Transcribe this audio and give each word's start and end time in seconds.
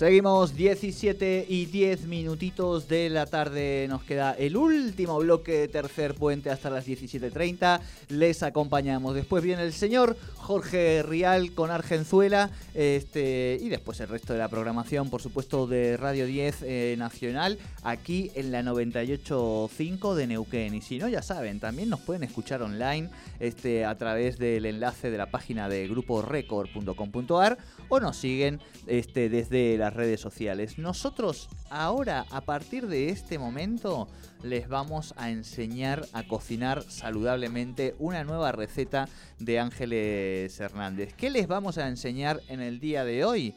Seguimos 0.00 0.56
17 0.56 1.44
y 1.46 1.66
10 1.66 2.06
minutitos 2.06 2.88
de 2.88 3.10
la 3.10 3.26
tarde. 3.26 3.84
Nos 3.86 4.02
queda 4.02 4.32
el 4.32 4.56
último 4.56 5.18
bloque 5.18 5.68
tercer 5.68 6.14
puente 6.14 6.48
hasta 6.48 6.70
las 6.70 6.88
17.30. 6.88 7.82
Les 8.08 8.42
acompañamos. 8.42 9.14
Después 9.14 9.44
viene 9.44 9.62
el 9.62 9.74
señor 9.74 10.16
Jorge 10.36 11.02
Rial 11.02 11.52
con 11.52 11.70
Argenzuela. 11.70 12.48
Este, 12.72 13.58
y 13.60 13.68
después 13.68 14.00
el 14.00 14.08
resto 14.08 14.32
de 14.32 14.38
la 14.38 14.48
programación, 14.48 15.10
por 15.10 15.20
supuesto, 15.20 15.66
de 15.66 15.98
Radio 15.98 16.24
10 16.24 16.62
eh, 16.62 16.94
Nacional, 16.96 17.58
aquí 17.82 18.30
en 18.34 18.52
la 18.52 18.62
98.5 18.62 20.14
de 20.14 20.26
Neuquén. 20.28 20.74
Y 20.76 20.80
si 20.80 20.98
no, 20.98 21.08
ya 21.08 21.20
saben, 21.20 21.60
también 21.60 21.90
nos 21.90 22.00
pueden 22.00 22.22
escuchar 22.22 22.62
online 22.62 23.10
este, 23.38 23.84
a 23.84 23.98
través 23.98 24.38
del 24.38 24.64
enlace 24.64 25.10
de 25.10 25.18
la 25.18 25.26
página 25.26 25.68
de 25.68 25.86
gruporecord.com.ar 25.88 27.58
o 27.90 28.00
nos 28.00 28.16
siguen 28.16 28.60
este, 28.86 29.28
desde 29.28 29.76
la 29.76 29.89
redes 29.92 30.20
sociales. 30.20 30.78
Nosotros 30.78 31.48
ahora, 31.70 32.26
a 32.30 32.40
partir 32.42 32.86
de 32.86 33.08
este 33.08 33.38
momento, 33.38 34.08
les 34.42 34.68
vamos 34.68 35.14
a 35.16 35.30
enseñar 35.30 36.06
a 36.12 36.22
cocinar 36.22 36.82
saludablemente 36.82 37.94
una 37.98 38.24
nueva 38.24 38.52
receta 38.52 39.08
de 39.38 39.58
Ángeles 39.58 40.58
Hernández. 40.58 41.14
¿Qué 41.14 41.30
les 41.30 41.46
vamos 41.46 41.78
a 41.78 41.88
enseñar 41.88 42.40
en 42.48 42.60
el 42.60 42.80
día 42.80 43.04
de 43.04 43.24
hoy? 43.24 43.54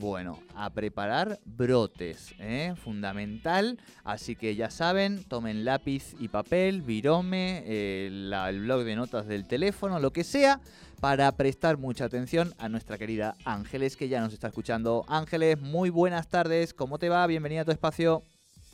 Bueno, 0.00 0.38
a 0.54 0.70
preparar 0.70 1.40
brotes, 1.44 2.32
¿eh? 2.38 2.72
fundamental. 2.76 3.80
Así 4.04 4.36
que 4.36 4.54
ya 4.54 4.70
saben, 4.70 5.24
tomen 5.24 5.64
lápiz 5.64 6.14
y 6.20 6.28
papel, 6.28 6.82
virome, 6.82 7.64
eh, 7.66 8.06
el 8.06 8.60
blog 8.60 8.84
de 8.84 8.94
notas 8.94 9.26
del 9.26 9.48
teléfono, 9.48 9.98
lo 9.98 10.12
que 10.12 10.22
sea, 10.22 10.60
para 11.00 11.32
prestar 11.32 11.78
mucha 11.78 12.04
atención 12.04 12.54
a 12.58 12.68
nuestra 12.68 12.96
querida 12.96 13.34
Ángeles, 13.44 13.96
que 13.96 14.08
ya 14.08 14.20
nos 14.20 14.32
está 14.32 14.46
escuchando. 14.46 15.04
Ángeles, 15.08 15.60
muy 15.60 15.90
buenas 15.90 16.28
tardes, 16.28 16.74
¿cómo 16.74 17.00
te 17.00 17.08
va? 17.08 17.26
Bienvenida 17.26 17.62
a 17.62 17.64
tu 17.64 17.72
espacio. 17.72 18.22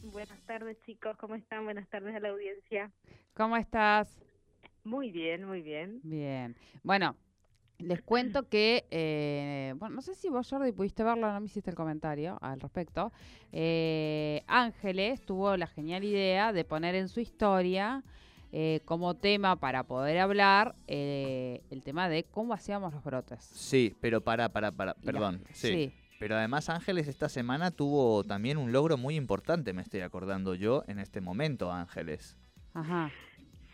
Buenas 0.03 0.43
tardes 0.43 0.77
chicos, 0.85 1.17
¿cómo 1.17 1.37
están? 1.37 1.65
Buenas 1.65 1.89
tardes 1.89 2.15
a 2.15 2.21
la 2.21 2.29
audiencia. 2.29 2.93
¿Cómo 3.33 3.57
estás? 3.57 4.21
Muy 4.85 5.11
bien, 5.11 5.47
muy 5.47 5.63
bien. 5.63 6.01
Bien. 6.03 6.55
Bueno, 6.83 7.17
les 7.79 8.03
cuento 8.03 8.49
que, 8.49 8.87
eh, 8.91 9.75
bueno, 9.77 9.97
no 9.97 10.03
sé 10.03 10.15
si 10.15 10.29
vos, 10.29 10.49
Jordi, 10.49 10.73
pudiste 10.73 11.03
verlo, 11.03 11.33
no 11.33 11.41
me 11.41 11.47
hiciste 11.47 11.71
el 11.71 11.77
comentario 11.77 12.39
al 12.41 12.61
respecto. 12.61 13.13
Eh, 13.53 14.43
Ángeles 14.47 15.21
tuvo 15.25 15.57
la 15.57 15.67
genial 15.67 16.05
idea 16.05 16.53
de 16.53 16.65
poner 16.65 16.95
en 16.95 17.09
su 17.09 17.21
historia 17.21 18.03
eh, 18.53 18.81
como 18.85 19.15
tema 19.15 19.57
para 19.57 19.83
poder 19.85 20.19
hablar 20.19 20.75
el 20.87 21.83
tema 21.83 22.09
de 22.09 22.25
cómo 22.25 22.55
hacíamos 22.55 22.95
los 22.95 23.03
brotes. 23.03 23.43
Sí, 23.43 23.95
pero 24.01 24.21
para, 24.21 24.49
para, 24.51 24.71
para, 24.71 24.95
perdón. 24.95 25.43
Sí. 25.53 25.93
Pero 26.21 26.37
además 26.37 26.69
Ángeles 26.69 27.09
esta 27.09 27.29
semana 27.29 27.71
tuvo 27.73 28.23
también 28.23 28.57
un 28.57 28.73
logro 28.73 28.97
muy 28.97 29.17
importante, 29.17 29.73
me 29.73 29.83
estoy 29.83 30.01
acordando 30.01 30.55
yo 30.55 30.85
en 30.87 31.01
este 31.01 31.21
momento, 31.21 31.73
Ángeles. 31.73 32.37
Ajá. 32.73 33.11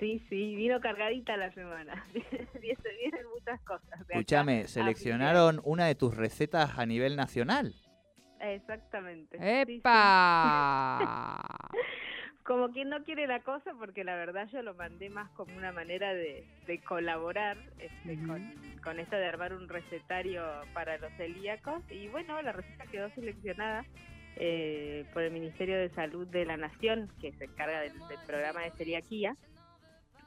Sí, 0.00 0.20
sí, 0.30 0.56
vino 0.56 0.80
cargadita 0.80 1.36
la 1.36 1.52
semana. 1.52 2.04
Vienen 2.60 3.26
muchas 3.32 3.60
cosas. 3.60 4.00
Escúchame, 4.08 4.66
seleccionaron 4.66 5.60
una 5.62 5.86
de 5.86 5.94
tus 5.94 6.16
recetas 6.16 6.78
a 6.78 6.86
nivel 6.86 7.16
nacional. 7.16 7.74
Exactamente. 8.40 9.36
¡Epa! 9.38 11.38
como 12.50 12.70
quien 12.70 12.88
no 12.88 13.04
quiere 13.04 13.28
la 13.28 13.40
cosa, 13.40 13.74
porque 13.78 14.02
la 14.02 14.16
verdad 14.16 14.48
yo 14.52 14.60
lo 14.62 14.74
mandé 14.74 15.08
más 15.08 15.30
como 15.32 15.56
una 15.56 15.70
manera 15.70 16.12
de, 16.14 16.44
colaborar 16.88 17.56
este, 17.78 18.18
con, 18.82 18.98
esto 18.98 19.16
de 19.16 19.26
armar 19.26 19.52
un 19.52 19.68
recetario 19.68 20.42
para 20.72 20.98
los 20.98 21.12
celíacos. 21.12 21.80
Y 21.90 22.08
bueno, 22.08 22.42
la 22.42 22.50
receta 22.50 22.86
quedó 22.86 23.08
seleccionada 23.10 23.84
eh, 24.34 25.04
por 25.12 25.22
el 25.22 25.32
Ministerio 25.32 25.78
de 25.78 25.90
Salud 25.90 26.26
de 26.26 26.44
la 26.44 26.56
Nación, 26.56 27.12
que 27.20 27.32
se 27.34 27.44
encarga 27.44 27.82
del, 27.82 27.92
del 28.08 28.18
programa 28.26 28.62
de 28.62 28.72
celiaquía. 28.72 29.36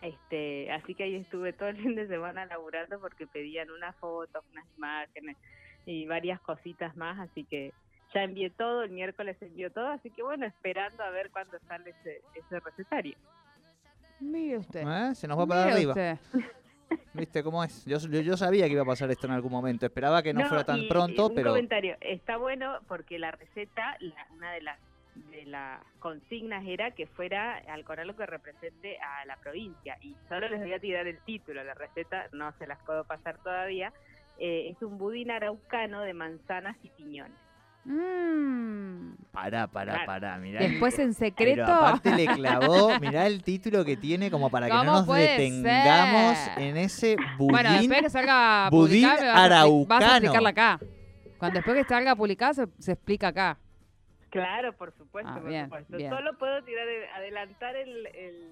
Este, 0.04 0.70
así 0.70 0.96
que 0.96 1.06
ahí 1.06 1.16
estuve 1.16 1.54
todo 1.54 1.70
el 1.70 1.78
fin 1.82 1.96
de 1.96 2.08
semana 2.08 2.46
laburando 2.46 3.00
porque 3.00 3.26
pedían 3.26 3.72
unas 3.72 3.96
fotos, 3.96 4.44
unas 4.52 4.66
imágenes 4.78 5.38
y 5.86 6.06
varias 6.06 6.40
cositas 6.42 6.96
más, 6.98 7.20
así 7.20 7.46
que 7.46 7.74
ya 8.14 8.24
envié 8.24 8.50
todo, 8.52 8.84
el 8.84 8.92
miércoles 8.92 9.38
envió 9.42 9.72
todo, 9.72 9.88
así 9.88 10.12
que 10.12 10.22
bueno, 10.22 10.46
esperando 10.46 11.04
a 11.04 11.10
ver 11.10 11.32
cuándo 11.32 11.58
sale 11.68 11.92
ese, 12.02 12.22
ese 12.36 12.60
recetario. 12.60 13.16
Mire 14.20 14.58
usted. 14.58 14.86
¿Eh? 14.86 15.16
Se 15.16 15.28
nos 15.28 15.40
va 15.40 15.48
para 15.48 15.74
arriba. 15.74 15.96
¿Viste 17.14 17.42
cómo 17.42 17.64
es? 17.64 17.86
Yo, 17.86 17.98
yo, 17.98 18.38
sabía 18.38 18.66
que 18.68 18.74
iba 18.74 18.84
a 18.84 18.86
pasar 18.86 19.10
esto 19.10 19.26
en 19.26 19.34
algún 19.34 19.52
momento. 19.52 19.86
Esperaba 19.86 20.22
que 20.22 20.34
no, 20.34 20.48
fuera 20.48 20.64
tan 20.64 20.88
pronto, 20.88 21.28
un 21.28 21.36
pero. 21.36 21.50
comentario. 21.52 21.96
Está 22.02 22.38
bueno 22.38 22.80
porque 22.88 23.18
la 23.18 23.32
receta, 23.32 23.98
una 24.36 24.52
de 24.52 24.62
las 24.62 24.80
de 25.16 25.46
las 25.46 25.80
consignas 26.00 26.64
era 26.66 26.92
que 26.92 27.08
fuera 27.08 27.62
algo 27.68 28.16
que 28.16 28.26
represente 28.26 28.98
a 29.00 29.26
la 29.26 29.38
provincia. 29.38 29.98
Y 30.02 30.16
solo 30.30 30.48
les 30.50 30.60
voy 30.60 30.74
a 30.74 30.80
tirar 30.80 31.08
el 31.08 31.20
título, 31.20 31.64
la 31.64 31.74
receta 31.74 32.28
no 32.32 32.52
se 32.60 32.68
las 32.68 32.80
puedo 32.84 33.04
pasar 33.04 33.38
todavía. 33.38 33.94
Eh, 34.40 34.70
es 34.72 34.82
un 34.82 34.98
budín 34.98 35.32
araucano 35.32 36.02
de 36.02 36.14
manzanas 36.14 36.76
y 36.84 36.90
piñones. 36.90 37.38
Mmm. 37.86 39.14
Pará, 39.32 39.68
pará, 39.68 40.06
pará, 40.06 40.38
mirá. 40.38 40.62
Después 40.62 40.98
en 41.00 41.14
secreto. 41.14 41.64
Pero 41.66 41.76
aparte 41.76 42.16
le 42.16 42.28
clavó, 42.28 42.98
mirá 43.00 43.28
el 43.28 43.44
título 43.44 43.84
que 43.84 43.98
tiene 43.98 44.32
como 44.32 44.50
para 44.50 44.68
que 44.68 44.74
no 44.74 44.84
nos 44.84 45.08
detengamos 45.08 46.38
en 46.58 46.78
ese 46.78 47.18
budín. 47.38 47.52
Bueno, 47.52 47.74
después 47.74 48.02
que 48.04 48.10
salga 48.10 48.70
budín 48.70 49.06
araucano. 49.06 49.86
Vas 49.86 50.04
a 50.04 50.18
explicarla 50.18 50.50
acá. 50.50 50.80
Cuando 51.38 51.58
después 51.58 51.78
que 51.78 51.84
salga 51.84 52.16
publicada 52.16 52.68
se 52.80 52.92
explica 52.92 53.28
acá. 53.28 53.60
Claro, 54.34 54.74
por 54.74 54.92
supuesto, 54.94 55.32
ah, 55.32 55.68
por 55.70 55.86
supuesto. 55.86 56.10
Solo 56.10 56.38
puedo 56.40 56.64
tirar 56.64 56.88
adelantar 57.16 57.76
el, 57.76 58.08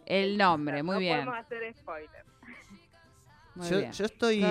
el, 0.06 0.38
nombre, 0.38 0.84
muy 0.84 1.00
bien. 1.00 1.26
No 1.26 1.32
podemos 1.32 1.46
hacer 1.46 1.74
spoiler. 1.74 2.24
Yo, 3.92 4.06
estoy, 4.06 4.44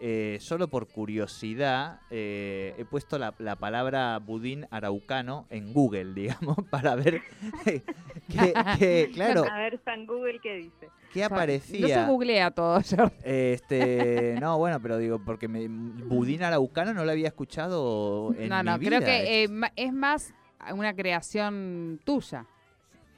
eh, 0.00 0.38
solo 0.40 0.68
por 0.68 0.88
curiosidad, 0.88 2.00
eh, 2.10 2.74
he 2.78 2.84
puesto 2.86 3.18
la, 3.18 3.34
la, 3.38 3.56
palabra 3.56 4.18
budín 4.18 4.66
araucano 4.70 5.46
en 5.50 5.72
Google, 5.74 6.14
digamos, 6.14 6.56
para 6.70 6.94
ver 6.94 7.20
qué, 7.62 9.10
claro. 9.14 9.44
A 9.44 9.58
ver, 9.58 9.78
San 9.84 10.06
Google, 10.06 10.40
¿qué 10.42 10.54
dice? 10.56 10.88
¿Qué 11.12 11.24
aparecía? 11.24 11.80
No 11.80 11.88
se 11.88 12.10
googlea 12.10 12.50
todo, 12.50 12.80
Este, 13.22 14.36
no, 14.40 14.56
bueno, 14.56 14.80
pero 14.80 14.96
digo, 14.96 15.22
porque 15.22 15.46
me, 15.46 15.68
budín 15.68 16.42
araucano 16.42 16.94
no 16.94 17.04
lo 17.04 17.12
había 17.12 17.28
escuchado 17.28 18.34
en 18.38 18.48
no, 18.48 18.62
no, 18.62 18.72
mi 18.72 18.78
vida. 18.78 18.90
No, 18.90 19.00
no, 19.00 19.06
creo 19.06 19.22
que 19.22 19.44
eh, 19.44 19.70
es 19.76 19.92
más 19.92 20.34
una 20.72 20.94
creación 20.94 22.00
tuya. 22.04 22.46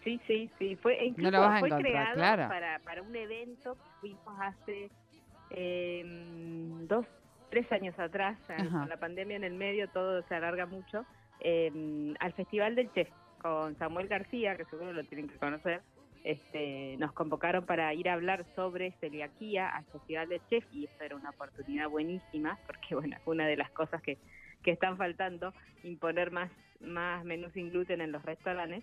Sí, 0.03 0.21
sí, 0.27 0.51
sí. 0.59 0.77
Fue, 0.77 1.05
incluso 1.05 1.31
no 1.31 1.37
lo 1.39 1.45
vas 1.45 1.57
a 1.57 1.61
fue 1.61 1.69
encontrar, 1.69 1.93
creado 1.93 2.15
claro. 2.15 2.49
para, 2.49 2.79
para 2.81 3.03
un 3.03 3.15
evento 3.15 3.75
que 3.75 3.91
fuimos 4.01 4.41
hace 4.41 4.91
eh, 5.51 6.03
dos, 6.87 7.07
tres 7.51 7.71
años 7.73 7.99
atrás, 7.99 8.39
con 8.71 8.89
la 8.89 8.97
pandemia 8.99 9.37
en 9.37 9.45
el 9.45 9.55
medio, 9.55 9.89
todo 9.89 10.23
se 10.29 10.35
alarga 10.35 10.67
mucho, 10.67 11.05
eh, 11.41 12.15
al 12.21 12.33
Festival 12.35 12.75
del 12.75 12.93
Chef, 12.93 13.09
con 13.41 13.77
Samuel 13.79 14.09
García, 14.09 14.57
que 14.57 14.65
seguro 14.67 14.93
lo 14.93 15.05
tienen 15.05 15.29
que 15.29 15.37
conocer. 15.37 15.83
Este, 16.25 16.97
nos 16.99 17.13
convocaron 17.13 17.67
para 17.67 17.95
ir 17.95 18.09
a 18.09 18.15
hablar 18.15 18.45
sobre 18.57 18.91
celiaquía 19.01 19.69
al 19.69 19.85
Festival 19.85 20.29
del 20.29 20.41
Chef 20.51 20.65
y 20.73 20.87
esa 20.87 21.05
era 21.05 21.15
una 21.15 21.31
oportunidad 21.31 21.89
buenísima 21.89 22.59
porque 22.67 22.97
bueno, 22.97 23.17
una 23.27 23.47
de 23.47 23.57
las 23.57 23.71
cosas 23.71 24.03
que, 24.03 24.19
que 24.67 24.73
están 24.73 24.97
faltando, 24.99 25.55
imponer 25.85 26.33
más 26.33 26.51
más 26.81 27.25
menús 27.25 27.53
sin 27.53 27.71
gluten 27.71 28.01
en 28.01 28.13
los 28.13 28.23
restaurantes. 28.25 28.83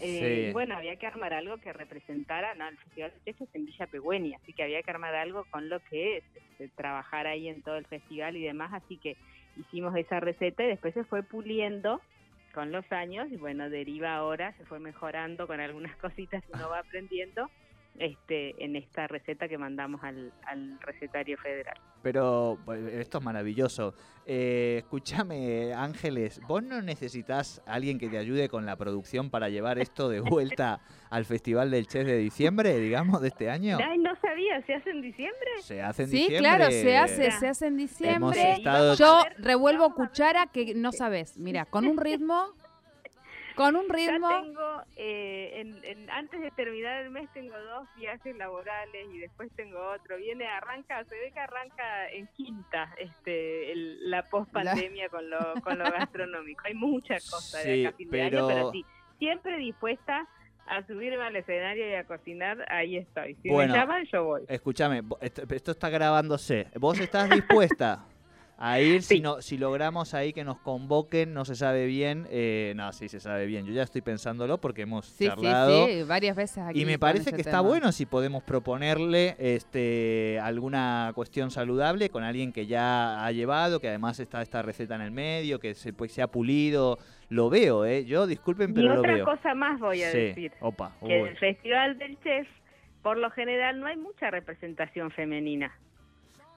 Eh, 0.00 0.50
bueno, 0.52 0.76
había 0.76 0.96
que 0.96 1.06
armar 1.06 1.32
algo 1.32 1.58
que 1.58 1.72
representara, 1.72 2.54
¿no? 2.54 2.66
El 2.68 2.76
Festival 2.78 3.12
de 3.24 3.34
Chefs 3.34 3.54
en 3.54 3.66
Villa 3.66 3.86
Pegüeni, 3.86 4.34
así 4.34 4.52
que 4.52 4.62
había 4.62 4.82
que 4.82 4.90
armar 4.90 5.14
algo 5.14 5.44
con 5.50 5.68
lo 5.68 5.78
que 5.80 6.18
es 6.18 6.24
este, 6.34 6.68
trabajar 6.68 7.26
ahí 7.26 7.48
en 7.48 7.62
todo 7.62 7.76
el 7.76 7.86
festival 7.86 8.36
y 8.36 8.42
demás, 8.42 8.72
así 8.72 8.96
que 8.96 9.16
hicimos 9.56 9.94
esa 9.96 10.18
receta 10.18 10.64
y 10.64 10.68
después 10.68 10.94
se 10.94 11.04
fue 11.04 11.22
puliendo 11.22 12.00
con 12.54 12.72
los 12.72 12.90
años 12.90 13.30
y 13.30 13.36
bueno, 13.36 13.70
deriva 13.70 14.16
ahora, 14.16 14.52
se 14.56 14.64
fue 14.64 14.80
mejorando 14.80 15.46
con 15.46 15.60
algunas 15.60 15.94
cositas 16.00 16.42
que 16.44 16.52
uno 16.54 16.70
va 16.70 16.80
aprendiendo 16.80 17.48
este, 17.98 18.62
en 18.64 18.76
esta 18.76 19.06
receta 19.06 19.48
que 19.48 19.58
mandamos 19.58 20.02
al, 20.02 20.32
recetario 20.80 21.36
federal. 21.38 21.78
Pero 22.02 22.58
esto 22.92 23.18
es 23.18 23.24
maravilloso. 23.24 23.94
Eh, 24.24 24.76
escúchame, 24.78 25.74
Ángeles, 25.74 26.40
¿vos 26.48 26.62
no 26.62 26.80
necesitas 26.80 27.62
alguien 27.66 27.98
que 27.98 28.08
te 28.08 28.16
ayude 28.16 28.48
con 28.48 28.64
la 28.64 28.76
producción 28.76 29.28
para 29.28 29.48
llevar 29.48 29.78
esto 29.78 30.08
de 30.08 30.20
vuelta 30.20 30.80
al 31.10 31.24
Festival 31.24 31.70
del 31.70 31.86
Chef 31.86 32.06
de 32.06 32.16
diciembre, 32.16 32.78
digamos, 32.78 33.20
de 33.20 33.28
este 33.28 33.50
año? 33.50 33.78
Ay, 33.84 33.98
no 33.98 34.14
sabía, 34.16 34.62
¿se 34.62 34.74
hace 34.74 34.90
en 34.90 35.02
diciembre? 35.02 35.50
Se 35.60 35.82
hace 35.82 36.04
en 36.04 36.08
sí, 36.08 36.16
diciembre. 36.16 36.38
Sí, 36.38 36.42
claro, 36.42 36.70
se 36.70 36.96
hace, 36.96 37.30
se 37.32 37.48
hace 37.48 37.66
en 37.66 37.76
diciembre. 37.76 38.62
Yo 38.98 39.24
revuelvo 39.38 39.94
cuchara 39.94 40.46
que 40.46 40.74
no 40.74 40.92
sabes, 40.92 41.36
mira, 41.36 41.66
con 41.66 41.86
un 41.86 41.98
ritmo 41.98 42.54
con 43.60 43.76
un 43.76 43.88
ritmo. 43.90 44.30
Ya 44.30 44.42
tengo, 44.42 44.82
eh, 44.96 46.06
antes 46.10 46.40
de 46.40 46.50
terminar 46.52 47.02
el 47.02 47.10
mes 47.10 47.28
tengo 47.34 47.58
dos 47.58 47.86
viajes 47.96 48.34
laborales 48.36 49.06
y 49.12 49.18
después 49.18 49.50
tengo 49.54 49.78
otro. 49.90 50.16
Viene, 50.16 50.46
arranca, 50.46 51.04
se 51.04 51.14
ve 51.14 51.30
que 51.30 51.40
arranca 51.40 52.08
en 52.10 52.26
quinta 52.28 52.94
este, 52.96 53.72
la 53.74 54.22
post 54.30 54.50
pandemia 54.50 55.10
con, 55.10 55.28
lo, 55.28 55.54
con 55.62 55.78
lo 55.78 55.84
gastronómico. 55.84 56.62
Hay 56.64 56.74
muchas 56.74 57.28
cosas 57.30 57.64
de 57.64 57.86
acá 57.86 57.96
fin 57.98 58.08
pero... 58.10 58.48
pero 58.48 58.70
sí, 58.72 58.84
siempre 59.18 59.58
dispuesta 59.58 60.26
a 60.66 60.86
subirme 60.86 61.22
al 61.22 61.36
escenario 61.36 61.86
y 61.90 61.94
a 61.94 62.04
cocinar, 62.04 62.64
ahí 62.70 62.96
estoy. 62.96 63.34
Si 63.42 63.50
me 63.50 63.66
llaman, 63.66 64.06
yo 64.06 64.24
voy. 64.24 64.42
Escúchame, 64.48 65.02
esto 65.20 65.70
está 65.72 65.90
grabándose. 65.90 66.68
¿Vos 66.78 66.98
estás 66.98 67.28
dispuesta? 67.28 68.06
A 68.60 68.78
ir. 68.78 69.02
Si, 69.02 69.20
no, 69.20 69.40
si 69.40 69.56
logramos 69.56 70.12
ahí 70.12 70.32
que 70.32 70.44
nos 70.44 70.58
convoquen, 70.58 71.32
no 71.32 71.44
se 71.46 71.56
sabe 71.56 71.86
bien. 71.86 72.28
Eh, 72.30 72.74
no, 72.76 72.92
sí 72.92 73.08
se 73.08 73.18
sabe 73.18 73.46
bien. 73.46 73.64
Yo 73.64 73.72
ya 73.72 73.82
estoy 73.82 74.02
pensándolo 74.02 74.58
porque 74.58 74.82
hemos 74.82 75.16
charlado. 75.18 75.86
Sí, 75.86 75.94
sí, 75.94 76.02
varias 76.02 76.36
veces 76.36 76.58
aquí. 76.58 76.82
Y 76.82 76.84
me 76.84 76.98
parece 76.98 77.32
que 77.32 77.40
está 77.40 77.62
bueno 77.62 77.90
si 77.90 78.04
podemos 78.04 78.42
proponerle 78.44 79.34
este 79.38 80.38
alguna 80.40 81.12
cuestión 81.14 81.50
saludable 81.50 82.10
con 82.10 82.22
alguien 82.22 82.52
que 82.52 82.66
ya 82.66 83.24
ha 83.24 83.32
llevado, 83.32 83.80
que 83.80 83.88
además 83.88 84.20
está 84.20 84.42
esta 84.42 84.60
receta 84.60 84.94
en 84.94 85.00
el 85.00 85.10
medio, 85.10 85.58
que 85.58 85.74
se, 85.74 85.94
pues, 85.94 86.12
se 86.12 86.20
ha 86.20 86.26
pulido. 86.26 86.98
Lo 87.30 87.48
veo, 87.48 87.86
¿eh? 87.86 88.04
Yo, 88.04 88.26
disculpen, 88.26 88.74
pero 88.74 88.94
lo 88.94 89.02
veo. 89.02 89.18
Y 89.18 89.20
otra 89.22 89.36
cosa 89.36 89.54
más 89.54 89.80
voy 89.80 90.02
a 90.02 90.10
decir. 90.10 90.52
Opa, 90.60 90.92
que 91.00 91.18
en 91.18 91.26
el 91.28 91.36
Festival 91.38 91.96
del 91.96 92.18
Chef, 92.20 92.46
por 93.02 93.16
lo 93.16 93.30
general, 93.30 93.80
no 93.80 93.86
hay 93.86 93.96
mucha 93.96 94.30
representación 94.30 95.10
femenina. 95.12 95.72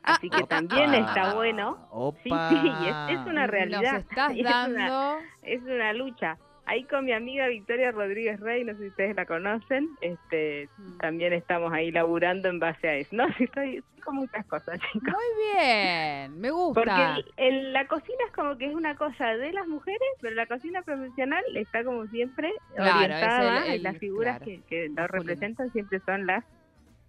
Ah, 0.03 0.15
Así 0.15 0.29
que 0.29 0.43
también 0.43 0.93
está 0.93 1.33
bueno. 1.33 1.77
Sí, 2.23 2.29
sí, 2.29 2.71
es, 3.09 3.19
una 3.25 3.47
realidad. 3.47 3.97
estás 3.97 4.33
dando. 4.43 5.17
Es 5.41 5.61
una, 5.61 5.93
lucha. 5.93 6.37
Ahí 6.65 6.83
con 6.85 7.05
mi 7.05 7.11
amiga 7.11 7.47
Victoria 7.47 7.91
Rodríguez 7.91 8.39
Rey, 8.39 8.63
no 8.63 8.73
sé 8.73 8.79
si 8.79 8.87
ustedes 8.87 9.15
la 9.15 9.25
conocen, 9.25 9.89
este, 9.99 10.69
mm. 10.77 10.97
también 10.97 11.33
estamos 11.33 11.73
ahí 11.73 11.91
laburando 11.91 12.47
en 12.47 12.59
base 12.59 12.87
a 12.87 12.95
eso. 12.95 13.15
No, 13.15 13.27
sí, 13.37 13.45
estoy 13.45 13.83
con 14.03 14.15
muchas 14.15 14.45
cosas, 14.45 14.79
chicos. 14.91 15.13
Muy 15.13 15.53
bien, 15.53 16.39
me 16.39 16.51
gusta. 16.51 16.81
Porque 16.81 17.31
en 17.37 17.73
la 17.73 17.87
cocina 17.87 18.17
es 18.27 18.33
como 18.33 18.57
que 18.57 18.67
es 18.67 18.73
una 18.73 18.95
cosa 18.95 19.35
de 19.37 19.51
las 19.53 19.67
mujeres, 19.67 20.07
pero 20.21 20.35
la 20.35 20.45
cocina 20.45 20.81
profesional 20.81 21.43
está 21.55 21.83
como 21.83 22.07
siempre 22.07 22.53
orientada 22.77 23.63
las 23.77 23.97
figuras 23.97 24.41
que, 24.41 24.61
que 24.63 24.89
lo 24.89 25.07
representan 25.07 25.71
siempre 25.71 25.99
son 26.05 26.25
las 26.25 26.43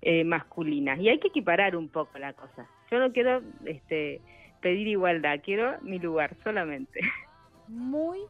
eh, 0.06 0.22
masculinas. 0.22 1.00
Y 1.00 1.08
hay 1.08 1.18
que 1.18 1.28
equiparar 1.28 1.76
un 1.76 1.88
poco 1.88 2.18
la 2.18 2.34
cosa. 2.34 2.68
Yo 2.94 3.00
no 3.00 3.12
quiero 3.12 3.42
este, 3.64 4.20
pedir 4.60 4.86
igualdad, 4.86 5.40
quiero 5.42 5.80
mi 5.82 5.98
lugar 5.98 6.36
solamente. 6.44 7.00
Muy 7.66 8.20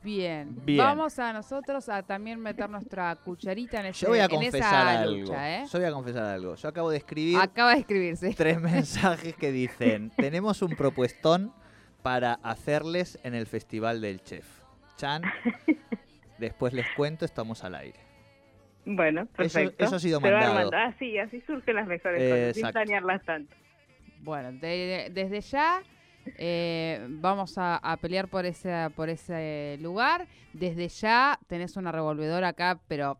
bien. 0.00 0.62
Vamos 0.76 1.18
a 1.18 1.32
nosotros 1.32 1.88
a 1.88 2.04
también 2.04 2.38
meter 2.38 2.70
nuestra 2.70 3.16
cucharita 3.16 3.80
en, 3.80 3.86
ese, 3.86 4.06
Yo 4.06 4.10
voy 4.10 4.20
a 4.20 4.28
confesar 4.28 4.86
algo. 4.98 5.16
Lucha, 5.16 5.58
¿eh? 5.58 5.64
Yo 5.68 5.78
voy 5.80 5.88
a 5.88 5.90
confesar 5.90 6.22
algo. 6.22 6.54
Yo 6.54 6.68
acabo 6.68 6.90
de 6.90 6.98
escribir. 6.98 7.36
Acaba 7.36 7.72
de 7.72 7.80
escribirse. 7.80 8.32
Tres 8.32 8.60
mensajes 8.62 9.34
que 9.34 9.50
dicen: 9.50 10.12
Tenemos 10.16 10.62
un 10.62 10.76
propuestón 10.76 11.52
para 12.04 12.34
hacerles 12.44 13.18
en 13.24 13.34
el 13.34 13.48
Festival 13.48 14.00
del 14.00 14.22
Chef. 14.22 14.46
Chan. 14.98 15.22
Después 16.38 16.72
les 16.74 16.86
cuento, 16.94 17.24
estamos 17.24 17.64
al 17.64 17.74
aire. 17.74 17.98
Bueno, 18.84 19.26
perfecto. 19.26 19.84
Eso, 19.84 19.96
ha 19.96 19.98
sido 19.98 20.20
mandado. 20.20 20.70
Ah, 20.72 20.94
sí, 21.00 21.18
así 21.18 21.40
surgen 21.40 21.74
las 21.74 21.88
mejores 21.88 22.22
cosas, 22.22 22.54
sin 22.54 22.70
planearlas 22.70 23.24
tanto. 23.24 23.56
Bueno, 24.22 24.52
desde 24.52 25.40
ya 25.40 25.82
eh, 26.38 27.04
vamos 27.08 27.54
a, 27.56 27.98
pelear 28.00 28.28
por 28.28 28.46
ese, 28.46 28.88
por 28.94 29.08
ese 29.08 29.78
lugar. 29.80 30.26
Desde 30.52 30.88
ya 30.88 31.38
tenés 31.46 31.76
una 31.76 31.92
revolvedora 31.92 32.48
acá, 32.48 32.80
pero 32.88 33.18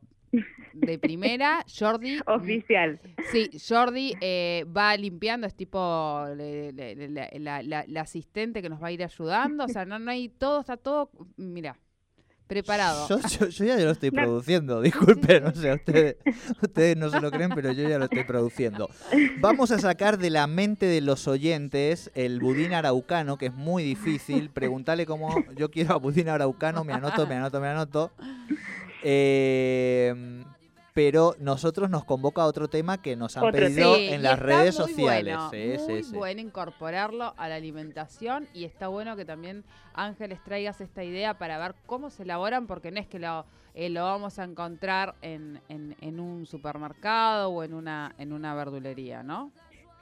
de 0.73 0.99
primera. 0.99 1.65
Jordi. 1.79 2.21
Oficial. 2.27 3.01
Sí, 3.31 3.51
Jordi 3.69 4.15
eh, 4.21 4.65
va 4.75 4.97
limpiando, 4.97 5.47
es 5.47 5.55
tipo 5.55 6.25
la, 6.37 7.85
asistente 8.01 8.63
que 8.63 8.69
nos 8.69 8.83
va 8.83 8.89
a 8.89 8.93
ir 8.93 9.03
ayudando. 9.03 9.65
O 9.65 9.69
sea, 9.69 9.85
no, 9.85 9.99
no 9.99 10.11
hay 10.11 10.29
todo, 10.29 10.61
está 10.61 10.77
todo. 10.77 11.11
Mira, 11.37 11.77
preparado. 12.47 13.09
Yo, 13.09 13.65
ya 13.65 13.77
lo 13.77 13.91
estoy 13.91 14.11
produciendo, 14.13 14.81
disculpen, 14.81 15.47
o 15.47 15.55
sea, 15.55 15.75
ustedes, 15.75 16.17
ustedes 16.63 16.97
no 16.97 17.11
se 17.11 17.21
lo 17.21 17.31
creen, 17.31 17.51
pero 17.55 17.73
yo 17.73 17.89
ya 17.89 17.99
lo 17.99 18.05
estoy 18.05 18.25
produciendo. 18.25 18.91
Vamos 19.41 19.71
a 19.71 19.79
sacar 19.79 20.19
de 20.19 20.31
la 20.31 20.47
mente 20.47 20.87
de 20.87 21.01
los 21.01 21.29
oyentes 21.29 22.11
el 22.15 22.41
budín 22.41 22.75
araucano, 22.75 23.39
que 23.39 23.47
es 23.47 23.55
muy 23.55 23.83
difícil. 23.83 24.51
Preguntarle 24.51 25.07
cómo 25.07 25.35
yo 25.57 25.71
quiero 25.71 25.95
a 25.95 25.99
budín 25.99 26.29
araucano, 26.29 26.85
me 26.85 26.93
anoto, 26.93 27.27
me 27.27 27.35
anoto, 27.37 27.61
me 27.61 27.69
anoto. 27.69 28.13
Eh, 29.05 30.45
pero 30.95 31.35
nosotros 31.39 31.89
nos 31.89 32.05
convoca 32.05 32.43
a 32.43 32.47
otro 32.47 32.69
tema 32.69 33.01
que 33.01 33.17
nos 33.17 33.37
han 33.37 33.51
pedido 33.51 33.97
en 33.97 34.23
las 34.23 34.39
redes 34.39 34.75
sociales. 34.75 35.37
Bueno, 35.51 35.89
muy 35.89 36.19
bueno 36.19 36.41
incorporarlo 36.41 37.35
a 37.37 37.49
la 37.49 37.55
alimentación 37.55 38.47
y 38.53 38.65
está 38.65 38.89
bueno 38.89 39.17
que 39.17 39.25
también 39.25 39.65
Ángeles 39.95 40.43
traigas 40.43 40.81
esta 40.81 41.03
idea 41.03 41.35
para 41.35 41.59
ver 41.59 41.75
cómo 41.87 42.11
se 42.11 42.25
elaboran, 42.25 42.67
porque 42.67 42.91
no 42.91 43.01
es 43.01 43.07
que 43.07 43.19
lo, 43.19 43.47
eh, 43.75 43.89
lo 43.89 44.05
vamos 44.05 44.39
a 44.39 44.45
encontrar 44.45 45.15
en, 45.23 45.61
en, 45.69 46.21
un 46.21 46.47
supermercado 46.47 47.51
o 47.51 47.63
en 47.63 47.75
una, 47.75 48.15
en 48.19 48.33
una 48.33 48.55
verdulería, 48.55 49.23
¿no? 49.23 49.51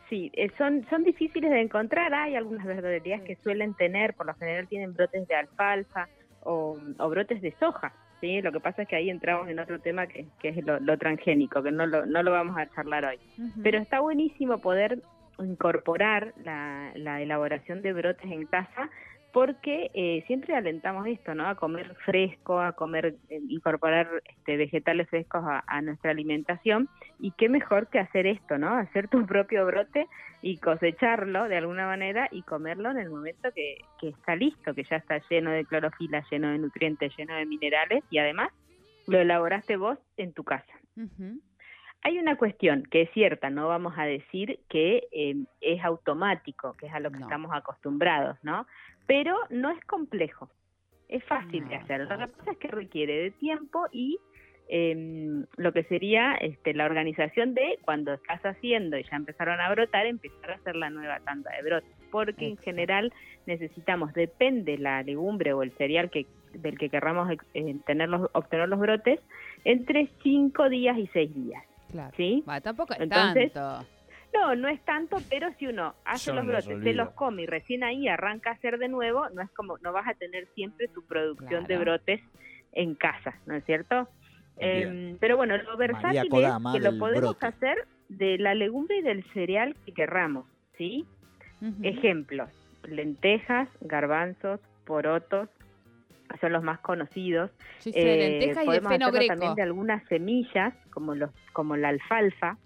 Sí, 0.09 0.31
eh, 0.35 0.51
son, 0.59 0.85
son 0.91 1.05
difíciles 1.05 1.51
de 1.51 1.61
encontrar. 1.61 2.13
Hay 2.15 2.35
algunas 2.35 2.67
verdulerías 2.67 3.23
que 3.23 3.37
suelen 3.37 3.75
tener, 3.75 4.15
por 4.15 4.27
lo 4.27 4.35
general 4.35 4.67
tienen 4.67 4.93
brotes 4.93 5.29
de 5.29 5.37
alfalfa 5.37 6.09
o, 6.43 6.77
o 6.99 7.09
brotes 7.09 7.41
de 7.43 7.55
soja. 7.61 7.93
¿Sí? 8.21 8.41
Lo 8.43 8.53
que 8.53 8.61
pasa 8.61 8.83
es 8.83 8.89
que 8.89 8.97
ahí 8.97 9.11
entramos 9.11 9.49
en 9.49 9.59
otro 9.59 9.79
tema 9.81 10.07
que, 10.07 10.27
es 10.43 10.65
lo, 10.65 10.99
transgénico, 10.99 11.63
que 11.63 11.73
no 11.73 11.87
lo, 11.87 12.07
no 12.07 12.23
lo 12.23 12.31
vamos 12.31 12.57
a 12.59 12.69
charlar 12.75 13.05
hoy. 13.05 13.19
Pero 13.63 13.79
está 13.79 14.01
buenísimo 14.01 14.59
poder 14.59 15.03
incorporar 15.39 16.35
la, 16.45 16.93
la 16.95 17.23
elaboración 17.23 17.83
de 17.83 17.93
brotes 17.93 18.31
en 18.31 18.47
casa 18.47 18.91
porque 19.33 19.91
eh, 19.95 20.25
siempre 20.27 20.55
alentamos 20.55 21.07
esto, 21.07 21.35
¿no? 21.35 21.47
A 21.47 21.55
comer 21.55 21.95
fresco, 22.05 22.61
a 22.61 22.73
comer, 22.73 23.17
eh, 23.29 23.41
incorporar 23.49 24.09
este, 24.25 24.57
vegetales 24.57 25.09
frescos 25.09 25.43
a, 25.45 25.83
nuestra 25.83 26.11
alimentación 26.11 26.89
y 27.19 27.33
qué 27.33 27.49
mejor 27.49 27.89
que 27.89 27.99
hacer 27.99 28.27
esto, 28.27 28.59
¿no? 28.59 28.75
Hacer 28.75 29.09
tu 29.09 29.25
propio 29.27 29.65
brote 29.67 30.09
y 30.43 30.59
cosecharlo 30.59 31.49
de 31.49 31.57
alguna 31.57 31.87
manera 31.87 32.29
y 32.31 32.43
comerlo 32.43 32.91
en 32.91 32.99
el 32.99 33.11
momento 33.11 33.51
que, 33.55 33.79
que 34.01 34.09
está 34.09 34.37
listo, 34.37 34.75
que 34.75 34.85
ya 34.85 34.97
está 34.97 35.21
lleno 35.31 35.51
de 35.51 35.65
clorofila, 35.65 36.25
lleno 36.31 36.51
de 36.51 36.59
nutrientes, 36.59 37.13
lleno 37.17 37.35
de 37.35 37.47
minerales 37.47 38.05
y 38.11 38.19
además 38.19 38.51
lo 39.07 39.19
elaboraste 39.19 39.77
vos 39.77 39.99
en 40.17 40.33
tu 40.33 40.45
casa. 40.45 40.73
Hay 42.03 42.19
una 42.19 42.37
cuestión 42.37 42.85
que 42.91 43.03
es 43.03 43.11
cierta, 43.11 43.51
no 43.51 43.69
vamos 43.69 43.95
a 43.97 44.05
decir 44.05 44.61
que 44.69 45.09
eh, 45.13 45.37
es 45.61 45.85
automático, 45.85 46.75
que 46.79 46.87
es 46.87 46.95
a 46.95 47.01
lo 47.01 47.11
que 47.11 47.19
estamos 47.19 47.53
acostumbrados, 47.55 48.39
¿no? 48.43 48.67
Pero 49.07 49.37
no 49.51 49.71
es 49.71 49.85
complejo, 49.85 50.49
es 51.09 51.23
fácil 51.25 51.69
de 51.69 51.77
hacer. 51.77 52.01
Lo 52.01 52.19
que 52.19 52.29
pasa 52.29 52.53
es 52.53 52.59
que 52.59 52.69
requiere 52.69 53.25
de 53.25 53.31
tiempo 53.33 53.87
y 53.93 54.19
em, 54.69 55.45
lo 55.57 55.73
que 55.73 55.85
sería 55.85 56.35
este, 56.37 56.73
la 56.73 56.87
organización 56.87 57.53
de 57.53 57.79
cuando 57.85 58.15
estás 58.15 58.41
haciendo 58.47 58.97
y 58.97 59.03
ya 59.03 59.17
empezaron 59.17 59.61
a 59.61 59.71
brotar, 59.71 60.07
empezar 60.07 60.53
a 60.53 60.55
hacer 60.55 60.77
la 60.77 60.89
nueva 60.89 61.21
tanda 61.21 61.51
de 61.55 61.63
brotes, 61.63 61.91
porque 62.11 62.47
en 62.47 62.57
general 62.57 63.13
necesitamos, 63.47 64.15
depende 64.15 64.79
la 64.79 65.03
legumbre 65.03 65.53
o 65.53 65.63
el 65.63 65.73
cereal 65.73 66.11
que 66.11 66.27
del 66.55 66.79
que 66.79 66.89
querramos 66.89 67.31
eh, 67.55 67.77
tener 67.87 68.11
obtener 68.33 68.69
los 68.69 68.81
brotes, 68.81 69.21
entre 69.65 70.09
5 70.23 70.69
días 70.69 70.99
y 70.99 71.07
6 71.09 71.35
días. 71.35 71.65
Claro. 71.91 72.13
¿Sí? 72.17 72.45
tampoco 72.63 72.95
es 72.95 73.09
tanto. 73.09 73.87
No, 74.33 74.55
no 74.55 74.69
es 74.69 74.81
tanto, 74.85 75.17
pero 75.29 75.53
si 75.59 75.67
uno 75.67 75.95
hace 76.05 76.33
los 76.33 76.47
brotes, 76.47 76.83
se 76.83 76.95
los 76.95 77.11
come 77.11 77.43
y 77.43 77.47
recién 77.47 77.83
ahí 77.83 78.07
arranca 78.07 78.51
a 78.51 78.53
hacer 78.53 78.79
de 78.79 78.89
nuevo, 78.89 79.29
no 79.31 79.43
es 79.43 79.51
como, 79.51 79.77
no 79.79 79.93
vas 79.93 80.07
a 80.07 80.15
tener 80.15 80.47
siempre 80.55 80.87
tu 80.89 81.05
producción 81.05 81.65
de 81.65 81.79
brotes 81.79 82.21
en 82.73 82.95
casa, 82.95 83.35
¿no 83.47 83.57
es 83.57 83.65
cierto? 83.65 84.09
Eh, 84.59 85.17
pero 85.19 85.37
bueno, 85.37 85.57
lo 85.57 85.77
versátil 85.77 86.19
es 86.19 86.73
que 86.73 86.81
lo 86.81 86.99
podemos 86.99 87.37
hacer 87.43 87.89
de 88.09 88.39
la 88.39 88.55
legumbre 88.55 88.99
y 88.99 89.03
del 89.03 89.25
cereal 89.33 89.75
que 89.85 89.93
querramos, 89.93 90.47
¿sí? 90.77 91.07
Ejemplos, 91.83 92.49
lentejas, 92.85 93.69
garbanzos, 93.81 94.61
porotos, 94.85 95.49
son 96.41 96.53
los 96.53 96.63
más 96.63 96.81
conocidos. 96.81 97.51
Sí, 97.79 97.93
sí, 97.93 98.01
lentejas 98.01 98.57
y 98.57 98.61
de 98.61 98.65
podemos 98.67 98.93
feno 98.93 99.07
hacerlo 99.07 99.27
también 99.27 99.55
de 99.55 99.63
algunas 99.63 100.05
semillas, 100.09 100.75
como 100.91 101.15
los 101.15 101.31
como 101.53 101.77
la 101.77 101.89
alfalfa. 101.89 102.57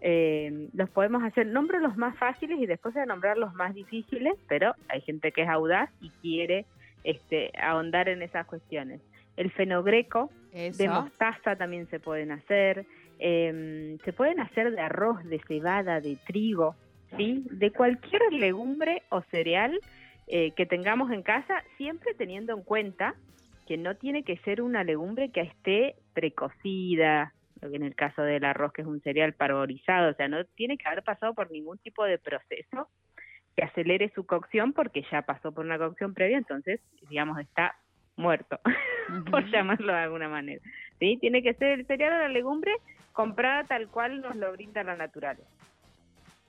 Eh, 0.00 0.68
los 0.74 0.90
podemos 0.90 1.22
hacer, 1.22 1.46
nombro 1.46 1.78
los 1.78 1.96
más 1.96 2.16
fáciles 2.18 2.58
y 2.58 2.66
después 2.66 2.94
de 2.94 3.06
nombrar 3.06 3.38
los 3.38 3.54
más 3.54 3.72
difíciles, 3.72 4.34
pero 4.48 4.74
hay 4.88 5.00
gente 5.02 5.30
que 5.30 5.42
es 5.42 5.48
audaz 5.48 5.90
y 6.00 6.10
quiere 6.20 6.66
este, 7.04 7.52
ahondar 7.56 8.08
en 8.08 8.22
esas 8.22 8.46
cuestiones. 8.46 9.00
El 9.36 9.52
fenogreco, 9.52 10.30
de 10.52 10.88
mostaza 10.88 11.56
también 11.56 11.88
se 11.88 12.00
pueden 12.00 12.32
hacer, 12.32 12.84
eh, 13.18 13.96
se 14.04 14.12
pueden 14.12 14.40
hacer 14.40 14.72
de 14.72 14.80
arroz, 14.80 15.24
de 15.24 15.40
cebada, 15.46 16.00
de 16.00 16.16
trigo, 16.26 16.74
¿sí? 17.16 17.44
de 17.50 17.70
cualquier 17.70 18.20
legumbre 18.32 19.02
o 19.08 19.22
cereal 19.30 19.78
eh, 20.26 20.52
que 20.52 20.66
tengamos 20.66 21.10
en 21.10 21.22
casa, 21.22 21.62
siempre 21.76 22.14
teniendo 22.14 22.54
en 22.54 22.62
cuenta 22.62 23.14
que 23.66 23.76
no 23.76 23.96
tiene 23.96 24.24
que 24.24 24.36
ser 24.38 24.62
una 24.62 24.84
legumbre 24.84 25.30
que 25.30 25.40
esté 25.42 25.96
precocida, 26.14 27.32
en 27.60 27.82
el 27.82 27.94
caso 27.94 28.22
del 28.22 28.44
arroz 28.44 28.72
que 28.72 28.82
es 28.82 28.88
un 28.88 29.00
cereal 29.02 29.34
parborizado, 29.34 30.10
o 30.10 30.14
sea, 30.14 30.28
no 30.28 30.44
tiene 30.44 30.76
que 30.78 30.88
haber 30.88 31.02
pasado 31.02 31.34
por 31.34 31.50
ningún 31.50 31.78
tipo 31.78 32.04
de 32.04 32.18
proceso 32.18 32.88
que 33.56 33.62
acelere 33.62 34.10
su 34.14 34.26
cocción 34.26 34.72
porque 34.72 35.04
ya 35.10 35.22
pasó 35.22 35.52
por 35.52 35.64
una 35.64 35.78
cocción 35.78 36.14
previa, 36.14 36.38
entonces, 36.38 36.80
digamos, 37.08 37.38
está 37.38 37.76
muerto, 38.16 38.58
por 39.30 39.44
llamarlo 39.50 39.92
de 39.92 39.98
alguna 39.98 40.28
manera. 40.28 40.62
¿Sí? 40.98 41.18
Tiene 41.20 41.42
que 41.42 41.54
ser 41.54 41.80
el 41.80 41.86
cereal 41.86 42.14
o 42.14 42.18
la 42.18 42.28
legumbre 42.28 42.72
comprada 43.12 43.64
tal 43.64 43.88
cual 43.88 44.20
nos 44.22 44.36
lo 44.36 44.50
brinda 44.52 44.82
la 44.82 44.96
naturaleza. 44.96 45.48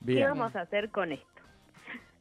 ¿Qué 0.06 0.24
vamos 0.24 0.54
a 0.56 0.62
hacer 0.62 0.90
con 0.90 1.12
esto? 1.12 1.33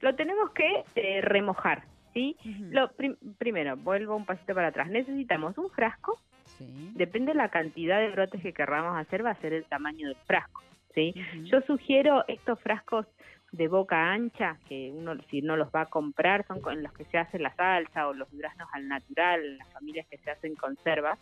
Lo 0.03 0.15
tenemos 0.15 0.51
que 0.51 0.83
eh, 0.95 1.21
remojar, 1.21 1.83
¿sí? 2.13 2.35
Lo 2.69 2.91
prim- 2.91 3.15
primero, 3.37 3.77
vuelvo 3.77 4.15
un 4.17 4.25
pasito 4.25 4.53
para 4.53 4.67
atrás. 4.67 4.89
Necesitamos 4.89 5.57
un 5.57 5.69
frasco, 5.69 6.19
Sí. 6.57 6.91
depende 6.93 7.31
de 7.31 7.37
la 7.37 7.49
cantidad 7.49 7.99
de 8.01 8.09
brotes 8.09 8.41
que 8.41 8.51
querramos 8.53 8.97
hacer, 8.97 9.25
va 9.25 9.31
a 9.31 9.41
ser 9.41 9.53
el 9.53 9.63
tamaño 9.65 10.07
del 10.09 10.17
frasco, 10.27 10.61
¿sí? 10.93 11.13
Yo 11.45 11.61
sugiero 11.61 12.25
estos 12.27 12.59
frascos 12.59 13.07
de 13.53 13.67
boca 13.69 14.11
ancha, 14.11 14.57
que 14.67 14.91
uno 14.93 15.15
si 15.29 15.41
no 15.41 15.55
los 15.55 15.69
va 15.69 15.81
a 15.81 15.85
comprar, 15.89 16.45
son 16.47 16.59
con 16.59 16.83
los 16.83 16.91
que 16.93 17.05
se 17.05 17.17
hace 17.17 17.39
la 17.39 17.55
salsa 17.55 18.07
o 18.09 18.13
los 18.13 18.29
duraznos 18.31 18.67
al 18.73 18.87
natural, 18.89 19.57
las 19.57 19.71
familias 19.71 20.05
que 20.09 20.17
se 20.17 20.31
hacen 20.31 20.55
conservas, 20.55 21.17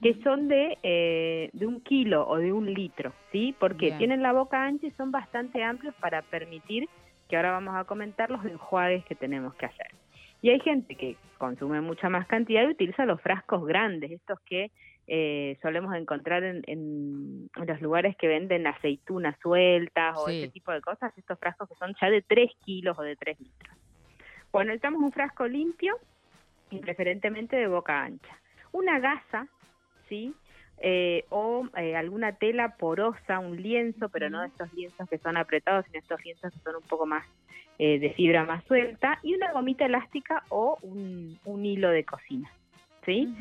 que 0.00 0.14
son 0.22 0.46
de, 0.48 0.78
eh, 0.82 1.50
de 1.54 1.66
un 1.66 1.80
kilo 1.80 2.28
o 2.28 2.36
de 2.36 2.52
un 2.52 2.72
litro, 2.72 3.12
¿sí? 3.32 3.54
Porque 3.58 3.86
Bien. 3.86 3.98
tienen 3.98 4.22
la 4.22 4.32
boca 4.32 4.62
ancha 4.64 4.86
y 4.86 4.90
son 4.92 5.10
bastante 5.10 5.64
amplios 5.64 5.94
para 5.96 6.22
permitir 6.22 6.88
que 7.32 7.36
ahora 7.36 7.52
vamos 7.52 7.74
a 7.74 7.84
comentar 7.84 8.30
los 8.30 8.44
enjuagues 8.44 9.06
que 9.06 9.14
tenemos 9.14 9.54
que 9.54 9.64
hacer. 9.64 9.86
Y 10.42 10.50
hay 10.50 10.60
gente 10.60 10.94
que 10.96 11.16
consume 11.38 11.80
mucha 11.80 12.10
más 12.10 12.26
cantidad 12.26 12.62
y 12.62 12.72
utiliza 12.72 13.06
los 13.06 13.22
frascos 13.22 13.64
grandes, 13.64 14.10
estos 14.10 14.38
que 14.40 14.70
eh, 15.06 15.56
solemos 15.62 15.94
encontrar 15.94 16.44
en, 16.44 17.48
los 17.54 17.80
lugares 17.80 18.16
que 18.18 18.28
venden 18.28 18.66
aceitunas 18.66 19.34
sueltas 19.40 20.14
o 20.18 20.26
Sí. 20.26 20.42
ese 20.42 20.52
tipo 20.52 20.72
de 20.72 20.82
cosas, 20.82 21.16
estos 21.16 21.38
frascos 21.38 21.70
que 21.70 21.74
son 21.76 21.94
ya 21.98 22.10
de 22.10 22.20
3 22.20 22.50
kilos 22.66 22.98
o 22.98 23.02
de 23.02 23.16
3 23.16 23.40
litros. 23.40 23.78
Bueno, 24.52 24.68
necesitamos 24.68 25.00
un 25.00 25.12
frasco 25.12 25.48
limpio 25.48 25.96
y 26.68 26.80
preferentemente 26.80 27.56
de 27.56 27.66
boca 27.66 28.02
ancha. 28.02 28.38
Una 28.72 28.98
gasa, 28.98 29.48
¿sí? 30.06 30.34
Eh, 30.84 31.24
o 31.30 31.68
eh, 31.76 31.94
alguna 31.94 32.32
tela 32.32 32.76
porosa, 32.76 33.38
un 33.38 33.56
lienzo, 33.62 34.08
pero 34.08 34.28
no 34.30 34.42
estos 34.42 34.72
lienzos 34.74 35.08
que 35.08 35.18
son 35.18 35.36
apretados, 35.36 35.84
sino 35.86 36.00
estos 36.00 36.24
lienzos 36.24 36.52
que 36.52 36.58
son 36.58 36.74
un 36.74 36.82
poco 36.82 37.06
más 37.06 37.24
eh, 37.78 38.00
de 38.00 38.10
fibra 38.14 38.44
más 38.44 38.64
suelta, 38.64 39.20
y 39.22 39.34
una 39.36 39.52
gomita 39.52 39.86
elástica 39.86 40.42
o 40.48 40.78
un, 40.82 41.38
un 41.44 41.64
hilo 41.64 41.88
de 41.90 42.04
cocina, 42.04 42.50
¿sí? 43.06 43.32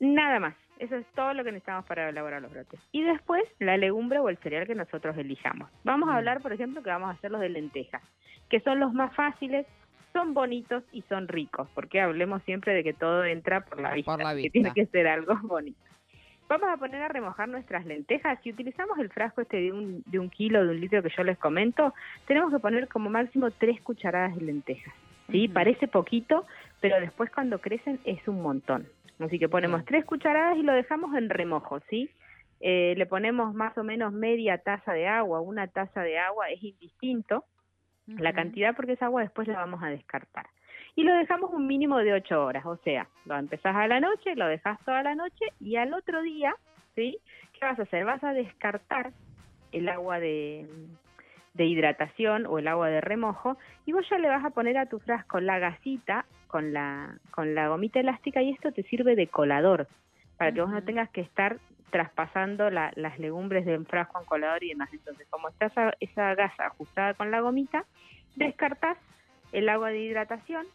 Nada 0.00 0.40
más. 0.40 0.54
Eso 0.80 0.96
es 0.96 1.06
todo 1.14 1.32
lo 1.34 1.44
que 1.44 1.52
necesitamos 1.52 1.84
para 1.84 2.08
elaborar 2.08 2.40
los 2.42 2.50
brotes. 2.50 2.80
Y 2.90 3.02
después 3.02 3.44
la 3.58 3.76
legumbre 3.76 4.18
o 4.18 4.28
el 4.28 4.38
cereal 4.38 4.66
que 4.66 4.74
nosotros 4.74 5.16
elijamos. 5.16 5.70
Vamos 5.84 6.08
a 6.08 6.16
hablar, 6.16 6.40
por 6.40 6.52
ejemplo, 6.52 6.82
que 6.82 6.88
vamos 6.90 7.10
a 7.10 7.12
hacer 7.12 7.30
los 7.30 7.40
de 7.40 7.50
lentejas, 7.50 8.02
que 8.48 8.60
son 8.60 8.80
los 8.80 8.92
más 8.94 9.14
fáciles, 9.14 9.66
son 10.12 10.34
bonitos 10.34 10.82
y 10.90 11.02
son 11.02 11.28
ricos, 11.28 11.68
porque 11.74 12.00
hablemos 12.00 12.42
siempre 12.42 12.72
de 12.74 12.82
que 12.82 12.94
todo 12.94 13.24
entra 13.24 13.60
por 13.64 13.80
la 13.80 13.92
vista, 13.94 14.10
Por 14.12 14.24
la 14.24 14.30
que 14.30 14.36
vista. 14.36 14.52
tiene 14.52 14.72
que 14.72 14.86
ser 14.86 15.06
algo 15.06 15.36
bonito. 15.42 15.78
Vamos 16.50 16.68
a 16.68 16.76
poner 16.78 17.00
a 17.00 17.06
remojar 17.06 17.48
nuestras 17.48 17.86
lentejas. 17.86 18.36
Si 18.42 18.50
utilizamos 18.50 18.98
el 18.98 19.08
frasco 19.08 19.40
este 19.40 19.58
de 19.58 19.72
un, 19.72 20.02
de 20.06 20.18
un 20.18 20.28
kilo, 20.28 20.64
de 20.64 20.70
un 20.70 20.80
litro 20.80 21.00
que 21.00 21.08
yo 21.16 21.22
les 21.22 21.38
comento, 21.38 21.94
tenemos 22.26 22.52
que 22.52 22.58
poner 22.58 22.88
como 22.88 23.08
máximo 23.08 23.52
tres 23.52 23.80
cucharadas 23.82 24.34
de 24.34 24.42
lentejas. 24.42 24.92
¿sí? 25.30 25.46
Parece 25.46 25.86
poquito, 25.86 26.44
pero 26.80 26.98
después 26.98 27.30
cuando 27.30 27.60
crecen 27.60 28.00
es 28.04 28.26
un 28.26 28.42
montón. 28.42 28.88
Así 29.20 29.38
que 29.38 29.48
ponemos 29.48 29.84
tres 29.84 30.04
cucharadas 30.04 30.58
y 30.58 30.62
lo 30.62 30.72
dejamos 30.72 31.14
en 31.16 31.30
remojo, 31.30 31.78
¿sí? 31.88 32.10
Eh, 32.58 32.94
le 32.96 33.06
ponemos 33.06 33.54
más 33.54 33.78
o 33.78 33.84
menos 33.84 34.12
media 34.12 34.58
taza 34.58 34.92
de 34.92 35.06
agua, 35.06 35.40
una 35.40 35.68
taza 35.68 36.02
de 36.02 36.18
agua, 36.18 36.50
es 36.50 36.60
indistinto 36.64 37.44
la 38.08 38.32
cantidad 38.32 38.74
porque 38.74 38.94
esa 38.94 39.04
agua 39.04 39.22
después 39.22 39.46
la 39.46 39.54
vamos 39.54 39.84
a 39.84 39.86
descartar. 39.86 40.46
Y 40.96 41.04
lo 41.04 41.14
dejamos 41.14 41.50
un 41.52 41.66
mínimo 41.66 41.98
de 41.98 42.12
ocho 42.12 42.44
horas, 42.44 42.64
o 42.66 42.76
sea, 42.78 43.06
lo 43.24 43.36
empezás 43.36 43.74
a 43.76 43.86
la 43.86 44.00
noche, 44.00 44.34
lo 44.36 44.46
dejas 44.46 44.78
toda 44.84 45.02
la 45.02 45.14
noche 45.14 45.46
y 45.60 45.76
al 45.76 45.94
otro 45.94 46.20
día, 46.22 46.54
¿sí? 46.94 47.18
¿Qué 47.52 47.64
vas 47.64 47.78
a 47.78 47.82
hacer? 47.82 48.04
Vas 48.04 48.22
a 48.24 48.32
descartar 48.32 49.12
el 49.72 49.88
agua 49.88 50.18
de, 50.18 50.66
de 51.54 51.64
hidratación 51.64 52.46
o 52.46 52.58
el 52.58 52.68
agua 52.68 52.88
de 52.88 53.00
remojo 53.00 53.56
y 53.86 53.92
vos 53.92 54.06
ya 54.10 54.18
le 54.18 54.28
vas 54.28 54.44
a 54.44 54.50
poner 54.50 54.76
a 54.78 54.86
tu 54.86 54.98
frasco 54.98 55.40
la 55.40 55.58
gasita 55.58 56.24
con 56.48 56.72
la, 56.72 57.14
con 57.30 57.54
la 57.54 57.68
gomita 57.68 58.00
elástica 58.00 58.42
y 58.42 58.50
esto 58.50 58.72
te 58.72 58.82
sirve 58.82 59.14
de 59.14 59.28
colador 59.28 59.86
para 60.36 60.52
que 60.52 60.60
vos 60.60 60.70
no 60.70 60.82
tengas 60.82 61.08
que 61.10 61.20
estar 61.20 61.58
traspasando 61.90 62.70
la- 62.70 62.92
las 62.96 63.18
legumbres 63.18 63.64
de 63.66 63.76
un 63.76 63.84
frasco 63.86 64.18
en 64.20 64.24
colador 64.26 64.62
y 64.64 64.70
demás. 64.70 64.88
Entonces, 64.92 65.26
como 65.28 65.48
está 65.48 65.66
esa, 65.66 65.92
esa 66.00 66.34
gasa 66.34 66.66
ajustada 66.66 67.14
con 67.14 67.30
la 67.30 67.40
gomita, 67.40 67.84
descartas 68.36 68.96
el 69.52 69.68
agua 69.68 69.90
de 69.90 70.00
hidratación, 70.00 70.66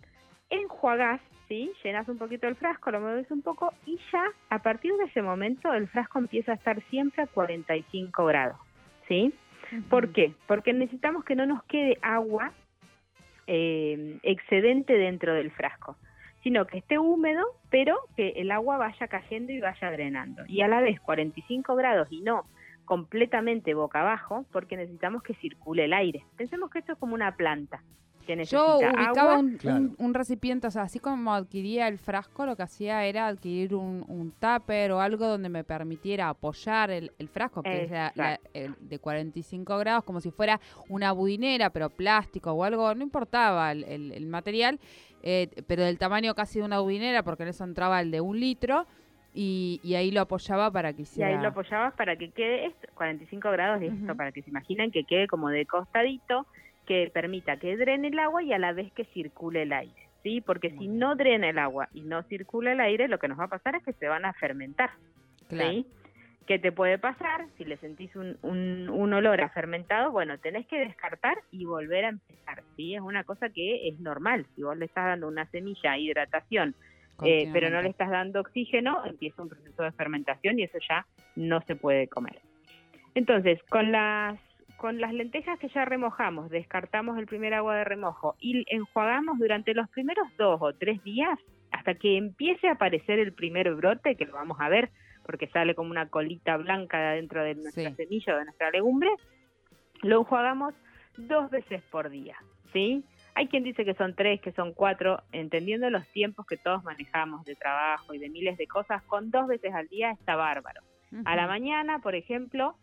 enjuagás, 0.49 1.21
¿sí? 1.47 1.71
llenas 1.83 2.07
un 2.07 2.17
poquito 2.17 2.47
el 2.47 2.55
frasco, 2.55 2.91
lo 2.91 3.01
mueves 3.01 3.29
un 3.31 3.41
poco 3.41 3.73
y 3.85 3.99
ya 4.11 4.23
a 4.49 4.59
partir 4.59 4.93
de 4.97 5.05
ese 5.05 5.21
momento 5.21 5.73
el 5.73 5.87
frasco 5.87 6.19
empieza 6.19 6.53
a 6.53 6.55
estar 6.55 6.81
siempre 6.89 7.23
a 7.23 7.27
45 7.27 8.25
grados. 8.25 8.57
¿sí? 9.07 9.33
¿Por 9.89 10.11
qué? 10.11 10.33
Porque 10.47 10.73
necesitamos 10.73 11.23
que 11.23 11.35
no 11.35 11.45
nos 11.45 11.63
quede 11.63 11.97
agua 12.01 12.51
eh, 13.47 14.19
excedente 14.23 14.93
dentro 14.93 15.33
del 15.33 15.51
frasco, 15.51 15.97
sino 16.43 16.65
que 16.65 16.79
esté 16.79 16.99
húmedo, 16.99 17.43
pero 17.69 17.97
que 18.15 18.29
el 18.37 18.51
agua 18.51 18.77
vaya 18.77 19.07
cayendo 19.07 19.51
y 19.51 19.59
vaya 19.59 19.91
drenando. 19.91 20.43
Y 20.47 20.61
a 20.61 20.67
la 20.67 20.81
vez 20.81 20.99
45 20.99 21.75
grados 21.75 22.07
y 22.11 22.21
no 22.21 22.45
completamente 22.85 23.73
boca 23.73 24.01
abajo, 24.01 24.45
porque 24.51 24.77
necesitamos 24.77 25.23
que 25.23 25.33
circule 25.35 25.85
el 25.85 25.93
aire. 25.93 26.23
Pensemos 26.37 26.69
que 26.69 26.79
esto 26.79 26.93
es 26.93 26.99
como 26.99 27.15
una 27.15 27.35
planta 27.35 27.81
que 28.25 28.35
necesita 28.35 28.57
Yo 28.61 28.77
ubicaba 28.79 29.21
agua. 29.33 29.37
un, 29.39 29.57
Claro. 29.57 29.77
un- 29.77 29.95
un 29.97 30.13
recipiente, 30.13 30.67
o 30.67 30.71
sea, 30.71 30.81
así 30.83 30.99
como 30.99 31.33
adquiría 31.33 31.87
el 31.87 31.97
frasco, 31.97 32.45
lo 32.45 32.55
que 32.55 32.63
hacía 32.63 33.05
era 33.05 33.27
adquirir 33.27 33.75
un, 33.75 34.03
un 34.07 34.31
tupper 34.31 34.91
o 34.91 34.99
algo 34.99 35.27
donde 35.27 35.49
me 35.49 35.63
permitiera 35.63 36.29
apoyar 36.29 36.91
el, 36.91 37.11
el 37.19 37.27
frasco, 37.29 37.63
que 37.63 37.83
es 37.83 37.91
la- 37.91 38.11
la- 38.15 38.39
el 38.53 38.75
de 38.81 38.99
45 38.99 39.77
grados, 39.77 40.03
como 40.03 40.19
si 40.19 40.31
fuera 40.31 40.59
una 40.89 41.11
budinera, 41.11 41.69
pero 41.69 41.89
plástico 41.89 42.51
o 42.51 42.63
algo, 42.63 42.93
no 42.95 43.03
importaba 43.03 43.71
el, 43.71 43.83
el- 43.85 44.11
el 44.11 44.25
material, 44.25 44.79
eh, 45.23 45.49
pero 45.67 45.83
del 45.83 45.97
tamaño 45.97 46.35
casi 46.35 46.59
de 46.59 46.65
una 46.65 46.79
budinera, 46.79 47.23
porque 47.23 47.43
en 47.43 47.49
eso 47.49 47.63
entraba 47.63 48.01
el 48.01 48.11
de 48.11 48.21
un 48.21 48.39
litro, 48.39 48.85
y, 49.37 49.81
y 49.83 49.95
ahí 49.95 50.11
lo 50.11 50.21
apoyaba 50.21 50.71
para 50.71 50.93
que 50.93 51.01
Y 51.01 51.03
hiciera... 51.03 51.29
ahí 51.29 51.41
lo 51.41 51.49
apoyabas 51.49 51.93
para 51.95 52.15
que 52.15 52.31
quede 52.31 52.67
esto, 52.67 52.87
45 52.93 53.51
grados 53.51 53.81
y 53.81 53.87
esto, 53.87 54.05
Ujú. 54.05 54.15
para 54.15 54.31
que 54.31 54.41
se 54.41 54.49
imaginen 54.49 54.91
que 54.91 55.03
quede 55.03 55.27
como 55.27 55.49
de 55.49 55.65
costadito, 55.65 56.47
que 56.85 57.09
permita 57.13 57.57
que 57.57 57.77
drene 57.77 58.09
el 58.09 58.19
agua 58.19 58.43
y 58.43 58.53
a 58.53 58.59
la 58.59 58.73
vez 58.73 58.91
que 58.93 59.05
circule 59.05 59.63
el 59.63 59.73
aire, 59.73 60.09
¿sí? 60.23 60.41
Porque 60.41 60.71
si 60.71 60.87
no 60.87 61.15
drena 61.15 61.49
el 61.49 61.59
agua 61.59 61.89
y 61.93 62.01
no 62.01 62.23
circula 62.23 62.71
el 62.71 62.79
aire, 62.79 63.07
lo 63.07 63.19
que 63.19 63.27
nos 63.27 63.39
va 63.39 63.45
a 63.45 63.49
pasar 63.49 63.75
es 63.75 63.83
que 63.83 63.93
se 63.93 64.07
van 64.07 64.25
a 64.25 64.33
fermentar, 64.33 64.91
Claro. 65.47 65.71
¿sí? 65.71 65.85
¿Qué 66.47 66.59
te 66.59 66.71
puede 66.71 66.99
pasar? 66.99 67.47
Si 67.57 67.65
le 67.65 67.77
sentís 67.77 68.15
un, 68.15 68.37
un, 68.43 68.87
un 68.89 69.13
olor 69.13 69.41
a 69.41 69.49
fermentado, 69.49 70.11
bueno, 70.11 70.37
tenés 70.37 70.67
que 70.67 70.77
descartar 70.77 71.39
y 71.51 71.65
volver 71.65 72.05
a 72.05 72.09
empezar, 72.09 72.61
¿sí? 72.75 72.93
Es 72.93 73.01
una 73.01 73.23
cosa 73.23 73.49
que 73.49 73.87
es 73.87 73.99
normal. 73.99 74.45
Si 74.55 74.61
vos 74.61 74.77
le 74.77 74.85
estás 74.85 75.05
dando 75.05 75.27
una 75.27 75.47
semilla 75.47 75.93
a 75.93 75.97
hidratación 75.97 76.75
eh, 77.23 77.49
pero 77.53 77.69
no 77.69 77.81
le 77.81 77.89
estás 77.89 78.09
dando 78.09 78.41
oxígeno, 78.41 79.05
empieza 79.05 79.41
un 79.41 79.49
proceso 79.49 79.83
de 79.83 79.91
fermentación 79.93 80.59
y 80.59 80.63
eso 80.63 80.77
ya 80.87 81.05
no 81.35 81.61
se 81.61 81.75
puede 81.75 82.07
comer. 82.07 82.39
Entonces, 83.13 83.61
con 83.69 83.91
las 83.91 84.37
con 84.77 84.99
las 84.99 85.13
lentejas 85.13 85.57
que 85.59 85.69
ya 85.69 85.85
remojamos, 85.85 86.49
descartamos 86.49 87.17
el 87.17 87.25
primer 87.25 87.53
agua 87.53 87.75
de 87.77 87.83
remojo 87.83 88.35
y 88.39 88.65
enjuagamos 88.73 89.39
durante 89.39 89.73
los 89.73 89.89
primeros 89.89 90.27
dos 90.37 90.59
o 90.61 90.73
tres 90.73 91.03
días 91.03 91.39
hasta 91.71 91.95
que 91.95 92.17
empiece 92.17 92.67
a 92.67 92.73
aparecer 92.73 93.19
el 93.19 93.33
primer 93.33 93.73
brote, 93.75 94.15
que 94.15 94.25
lo 94.25 94.33
vamos 94.33 94.57
a 94.59 94.69
ver 94.69 94.89
porque 95.25 95.47
sale 95.47 95.73
como 95.73 95.89
una 95.89 96.07
colita 96.09 96.55
blanca 96.57 97.11
dentro 97.11 97.43
de 97.43 97.55
nuestra 97.55 97.89
Sí. 97.89 97.95
semilla 97.95 98.35
o 98.35 98.37
de 98.37 98.45
nuestra 98.45 98.69
legumbre, 98.69 99.09
lo 100.03 100.19
enjuagamos 100.19 100.73
dos 101.17 101.49
veces 101.49 101.81
por 101.89 102.09
día, 102.09 102.35
¿sí? 102.73 103.03
Hay 103.33 103.47
quien 103.47 103.63
dice 103.63 103.83
que 103.85 103.95
son 103.95 104.13
tres, 104.15 104.39
que 104.39 104.51
son 104.51 104.73
cuatro, 104.73 105.21
entendiendo 105.31 105.89
los 105.89 106.07
tiempos 106.09 106.45
que 106.45 106.57
todos 106.57 106.83
manejamos 106.83 107.43
de 107.45 107.55
trabajo 107.55 108.13
y 108.13 108.19
de 108.19 108.29
miles 108.29 108.57
de 108.57 108.67
cosas, 108.67 109.01
con 109.03 109.31
dos 109.31 109.47
veces 109.47 109.73
al 109.73 109.87
día 109.87 110.11
está 110.11 110.35
bárbaro. 110.35 110.81
A 111.25 111.35
la 111.35 111.47
mañana, 111.47 111.99
por 111.99 112.13
ejemplo, 112.15 112.75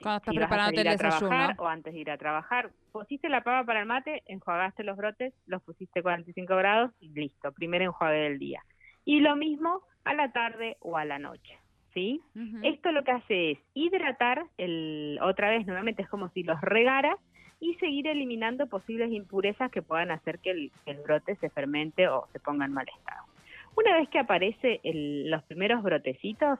cuando 0.00 0.18
estás 0.18 0.34
preparando 0.34 0.80
el 0.80 0.96
trabajar 0.96 1.54
o 1.58 1.66
antes 1.66 1.92
de 1.92 2.00
ir 2.00 2.10
a 2.10 2.18
trabajar, 2.18 2.70
pusiste 2.92 3.28
la 3.28 3.42
pava 3.42 3.64
para 3.64 3.80
el 3.80 3.86
mate, 3.86 4.22
enjuagaste 4.26 4.84
los 4.84 4.96
brotes, 4.96 5.34
los 5.46 5.62
pusiste 5.62 6.02
45 6.02 6.56
grados 6.56 6.92
y 7.00 7.08
listo, 7.08 7.52
primer 7.52 7.82
enjuague 7.82 8.18
del 8.18 8.38
día. 8.38 8.62
Y 9.04 9.20
lo 9.20 9.36
mismo 9.36 9.82
a 10.04 10.14
la 10.14 10.32
tarde 10.32 10.76
o 10.80 10.96
a 10.96 11.04
la 11.04 11.18
noche. 11.18 11.58
¿Sí? 11.94 12.22
Esto 12.62 12.90
lo 12.90 13.04
que 13.04 13.10
hace 13.10 13.50
es 13.50 13.58
hidratar, 13.74 14.46
el, 14.56 15.18
otra 15.20 15.50
vez 15.50 15.66
nuevamente 15.66 16.00
es 16.00 16.08
como 16.08 16.30
si 16.30 16.42
los 16.42 16.58
regara 16.62 17.18
y 17.60 17.74
seguir 17.74 18.08
eliminando 18.08 18.66
posibles 18.66 19.12
impurezas 19.12 19.70
que 19.70 19.82
puedan 19.82 20.10
hacer 20.10 20.38
que 20.38 20.50
el, 20.50 20.72
brote 21.04 21.36
se 21.36 21.50
fermente 21.50 22.08
o 22.08 22.26
se 22.32 22.40
ponga 22.40 22.64
en 22.64 22.72
mal 22.72 22.88
estado. 22.88 23.26
Una 23.76 23.94
vez 23.96 24.08
que 24.08 24.18
aparece 24.18 24.80
los 24.82 25.42
primeros 25.44 25.82
brotecitos, 25.82 26.58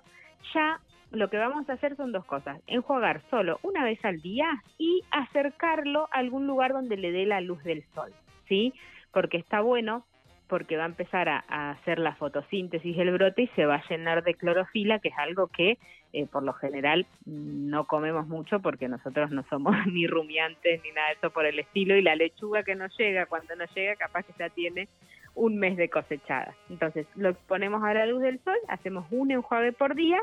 ya 0.55 0.81
lo 1.13 1.29
que 1.29 1.37
vamos 1.37 1.69
a 1.69 1.75
hacer 1.75 1.97
son 1.97 2.13
dos 2.13 2.25
cosas, 2.25 2.61
enjuagar 2.67 3.23
solo 3.31 3.59
una 3.63 3.85
vez 3.85 4.03
al 4.05 4.21
día 4.21 4.49
y 4.79 5.03
acercarlo 5.11 6.09
a 6.11 6.19
algún 6.19 6.47
lugar 6.47 6.73
donde 6.73 6.97
le 6.97 7.13
dé 7.13 7.27
la 7.27 7.41
luz 7.41 7.63
del 7.65 7.85
sol, 7.95 8.13
¿sí? 8.49 8.73
Porque 9.13 9.37
está 9.37 9.61
bueno, 9.61 10.07
porque 10.49 10.77
va 10.77 10.85
a 10.85 10.87
empezar 10.87 11.29
a, 11.29 11.71
hacer 11.71 11.99
la 11.99 12.15
fotosíntesis 12.15 12.97
del 12.97 13.13
brote 13.13 13.43
y 13.43 13.47
se 13.49 13.67
va 13.67 13.77
a 13.77 13.89
llenar 13.89 14.23
de 14.25 14.35
clorofila, 14.35 14.99
que 14.99 15.09
es 15.09 15.19
algo 15.19 15.49
que 15.49 15.79
eh, 16.15 16.27
por 16.27 16.43
lo 16.43 16.53
general 16.55 17.07
no 17.25 17.87
comemos 17.87 18.27
mucho 18.27 18.61
porque 18.61 18.89
nosotros 18.89 19.31
no 19.31 19.45
somos 19.49 19.75
ni 19.87 20.07
rumiantes 20.07 20.83
ni 20.83 20.93
nada 20.93 21.09
de 21.09 21.15
eso 21.15 21.31
por 21.31 21.47
el 21.47 21.59
estilo 21.59 21.97
y 21.97 22.03
la 22.03 22.17
lechuga 22.17 22.63
que 22.63 22.75
nos 22.75 22.97
llega, 22.99 23.27
cuando 23.27 23.55
nos 23.57 23.75
llega 23.75 23.97
capaz 23.97 24.25
que 24.25 24.33
ya 24.39 24.49
tiene 24.49 24.89
un 25.35 25.57
mes 25.57 25.77
de 25.77 25.89
cosechada. 25.89 26.55
Entonces 26.69 27.07
lo 27.17 27.31
exponemos 27.31 27.83
a 27.83 27.95
la 27.95 28.07
luz 28.07 28.23
del 28.23 28.39
sol, 28.41 28.59
hacemos 28.69 29.07
un 29.11 29.31
enjuague 29.31 29.73
por 29.73 29.95
día 29.95 30.19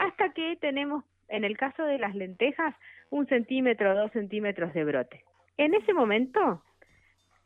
hasta 0.00 0.30
que 0.30 0.56
tenemos, 0.56 1.04
en 1.28 1.44
el 1.44 1.56
caso 1.56 1.84
de 1.84 1.98
las 1.98 2.14
lentejas, 2.14 2.74
un 3.10 3.26
centímetro 3.26 3.92
o 3.92 3.94
dos 3.94 4.10
centímetros 4.12 4.72
de 4.72 4.84
brote. 4.84 5.24
En 5.58 5.74
ese 5.74 5.92
momento 5.92 6.62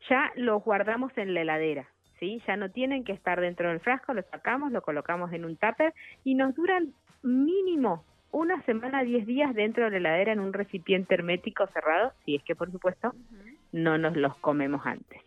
ya 0.08 0.30
los 0.36 0.62
guardamos 0.62 1.10
en 1.16 1.34
la 1.34 1.40
heladera, 1.40 1.88
¿sí? 2.20 2.40
Ya 2.46 2.56
no 2.56 2.70
tienen 2.70 3.04
que 3.04 3.12
estar 3.12 3.40
dentro 3.40 3.68
del 3.68 3.80
frasco, 3.80 4.14
los 4.14 4.26
sacamos, 4.26 4.70
lo 4.70 4.82
colocamos 4.82 5.32
en 5.32 5.44
un 5.44 5.56
tupper 5.56 5.92
y 6.22 6.36
nos 6.36 6.54
duran 6.54 6.94
mínimo 7.22 8.04
una 8.30 8.62
semana, 8.62 9.02
diez 9.02 9.26
días 9.26 9.52
dentro 9.54 9.84
de 9.84 9.90
la 9.90 9.96
heladera 9.96 10.32
en 10.32 10.40
un 10.40 10.52
recipiente 10.52 11.14
hermético 11.14 11.66
cerrado, 11.68 12.12
si 12.24 12.36
es 12.36 12.42
que 12.44 12.54
por 12.54 12.70
supuesto 12.70 13.14
no 13.72 13.98
nos 13.98 14.16
los 14.16 14.36
comemos 14.36 14.86
antes. 14.86 15.20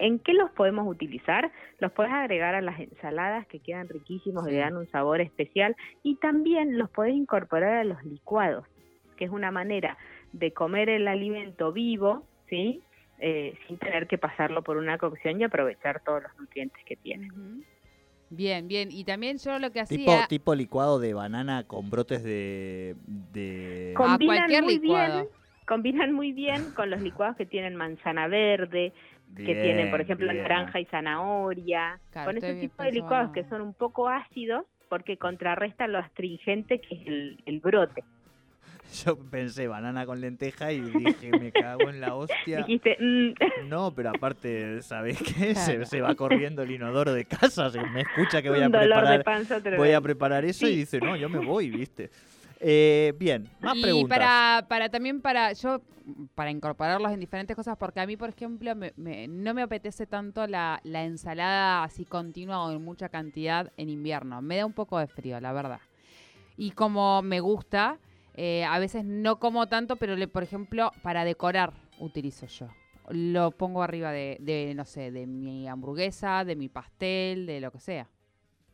¿En 0.00 0.18
qué 0.18 0.32
los 0.32 0.50
podemos 0.52 0.88
utilizar? 0.88 1.52
Los 1.78 1.92
puedes 1.92 2.12
agregar 2.12 2.54
a 2.54 2.60
las 2.60 2.80
ensaladas 2.80 3.46
que 3.46 3.60
quedan 3.60 3.88
riquísimos, 3.88 4.48
y 4.48 4.52
le 4.52 4.58
dan 4.58 4.76
un 4.76 4.90
sabor 4.90 5.20
especial 5.20 5.76
y 6.02 6.16
también 6.16 6.78
los 6.78 6.90
puedes 6.90 7.14
incorporar 7.14 7.74
a 7.76 7.84
los 7.84 8.02
licuados, 8.04 8.66
que 9.16 9.26
es 9.26 9.30
una 9.30 9.50
manera 9.50 9.98
de 10.32 10.52
comer 10.52 10.88
el 10.88 11.06
alimento 11.06 11.72
vivo, 11.72 12.24
¿sí? 12.48 12.82
Eh, 13.18 13.54
sin 13.68 13.76
tener 13.76 14.06
que 14.06 14.16
pasarlo 14.16 14.62
por 14.62 14.78
una 14.78 14.96
cocción 14.96 15.40
y 15.40 15.44
aprovechar 15.44 16.02
todos 16.02 16.22
los 16.22 16.38
nutrientes 16.38 16.82
que 16.86 16.96
tiene. 16.96 17.28
Bien, 18.30 18.66
bien. 18.66 18.88
Y 18.90 19.04
también 19.04 19.36
yo 19.36 19.58
lo 19.58 19.70
que 19.72 19.80
hacía... 19.80 19.98
Tipo, 19.98 20.12
tipo 20.28 20.54
licuado 20.54 20.98
de 20.98 21.12
banana 21.12 21.64
con 21.66 21.90
brotes 21.90 22.22
de... 22.22 22.96
de... 23.06 23.92
Combinan 23.94 24.64
muy 24.64 24.78
bien, 24.78 25.28
combinan 25.66 26.12
muy 26.12 26.32
bien 26.32 26.72
con 26.74 26.90
los 26.90 27.00
licuados 27.02 27.36
que 27.36 27.44
tienen 27.44 27.76
manzana 27.76 28.26
verde, 28.26 28.92
que 29.36 29.54
tienen, 29.54 29.90
por 29.90 30.00
ejemplo, 30.00 30.32
naranja 30.32 30.80
y 30.80 30.84
zanahoria, 30.86 31.98
con 32.12 32.36
ese 32.36 32.54
tipo 32.54 32.82
de 32.82 32.92
licuados 32.92 33.32
que 33.32 33.44
son 33.44 33.62
un 33.62 33.74
poco 33.74 34.08
ácidos 34.08 34.64
porque 34.88 35.16
contrarrestan 35.16 35.92
lo 35.92 35.98
astringente 35.98 36.80
que 36.80 36.94
es 36.96 37.38
el, 37.46 37.60
brote. 37.60 38.02
Yo 39.04 39.16
pensé 39.16 39.68
banana 39.68 40.04
con 40.04 40.20
lenteja 40.20 40.72
y 40.72 40.80
dije, 40.80 41.30
me 41.30 41.52
cago 41.52 41.88
en 41.88 42.00
la 42.00 42.16
hostia. 42.16 42.58
Dijiste, 42.58 42.96
mm". 42.98 43.68
No, 43.68 43.94
pero 43.94 44.10
aparte, 44.10 44.82
¿sabes 44.82 45.16
qué? 45.22 45.54
Se, 45.54 46.00
va 46.00 46.16
corriendo 46.16 46.62
el 46.62 46.72
inodoro 46.72 47.14
de 47.14 47.24
casa, 47.24 47.70
se 47.70 47.80
me 47.80 48.00
escucha 48.00 48.42
que 48.42 48.50
voy 48.50 48.62
a 48.62 48.68
preparar, 48.68 49.24
voy 49.76 49.92
a 49.92 50.00
preparar 50.00 50.44
eso 50.44 50.66
y 50.66 50.74
dice, 50.74 50.98
no, 50.98 51.16
yo 51.16 51.28
me 51.28 51.38
voy, 51.38 51.70
¿viste? 51.70 52.10
Eh, 52.60 53.14
bien, 53.18 53.50
más 53.60 53.76
y 53.76 53.82
preguntas. 53.82 54.18
Para, 54.18 54.66
para 54.68 54.88
también 54.90 55.22
para 55.22 55.52
yo 55.54 55.80
para 56.34 56.50
incorporarlos 56.50 57.12
en 57.12 57.20
diferentes 57.20 57.56
cosas, 57.56 57.76
porque 57.78 58.00
a 58.00 58.06
mí, 58.06 58.16
por 58.16 58.30
ejemplo, 58.30 58.74
no 58.74 59.54
me 59.54 59.62
apetece 59.62 60.06
tanto 60.06 60.46
la, 60.46 60.80
ensalada 60.84 61.84
así 61.84 62.04
continua 62.04 62.64
o 62.64 62.72
en 62.72 62.82
mucha 62.82 63.08
cantidad 63.08 63.72
en 63.76 63.88
invierno. 63.88 64.42
Me 64.42 64.58
da 64.58 64.66
un 64.66 64.72
poco 64.72 64.98
de 64.98 65.06
frío, 65.06 65.40
la 65.40 65.52
verdad. 65.52 65.80
Y 66.56 66.72
como 66.72 67.22
me 67.22 67.40
gusta, 67.40 67.98
eh, 68.34 68.64
a 68.64 68.78
veces 68.78 69.04
no 69.04 69.38
como 69.38 69.66
tanto, 69.68 69.96
pero 69.96 70.16
le, 70.16 70.28
por 70.28 70.42
ejemplo, 70.42 70.92
para 71.02 71.24
decorar 71.24 71.72
utilizo 71.98 72.46
yo. 72.46 72.68
Lo 73.08 73.50
pongo 73.50 73.82
arriba 73.82 74.12
de, 74.12 74.36
de, 74.40 74.72
no 74.74 74.84
sé, 74.84 75.10
de 75.10 75.26
mi 75.26 75.66
hamburguesa, 75.68 76.44
de 76.44 76.56
mi 76.56 76.68
pastel, 76.68 77.46
de 77.46 77.60
lo 77.60 77.70
que 77.70 77.80
sea. 77.80 78.08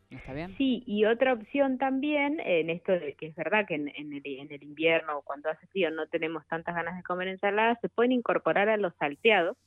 ¿Está 0.09 0.33
bien? 0.33 0.55
Sí, 0.57 0.83
y 0.85 1.05
otra 1.05 1.33
opción 1.33 1.77
también, 1.77 2.39
en 2.39 2.69
esto 2.69 2.93
de 2.93 3.13
que 3.15 3.27
es 3.27 3.35
verdad 3.35 3.65
que 3.67 3.75
en, 3.75 3.89
el, 3.89 4.21
en 4.23 4.51
el 4.51 4.63
invierno 4.63 5.17
o 5.17 5.21
cuando 5.21 5.49
hace 5.49 5.67
frío 5.67 5.91
no 5.91 6.07
tenemos 6.07 6.47
tantas 6.47 6.75
ganas 6.75 6.95
de 6.95 7.03
comer 7.03 7.27
ensaladas, 7.27 7.77
se 7.81 7.89
pueden 7.89 8.13
incorporar 8.13 8.69
a 8.69 8.77
los 8.77 8.93
salteados 8.95 9.57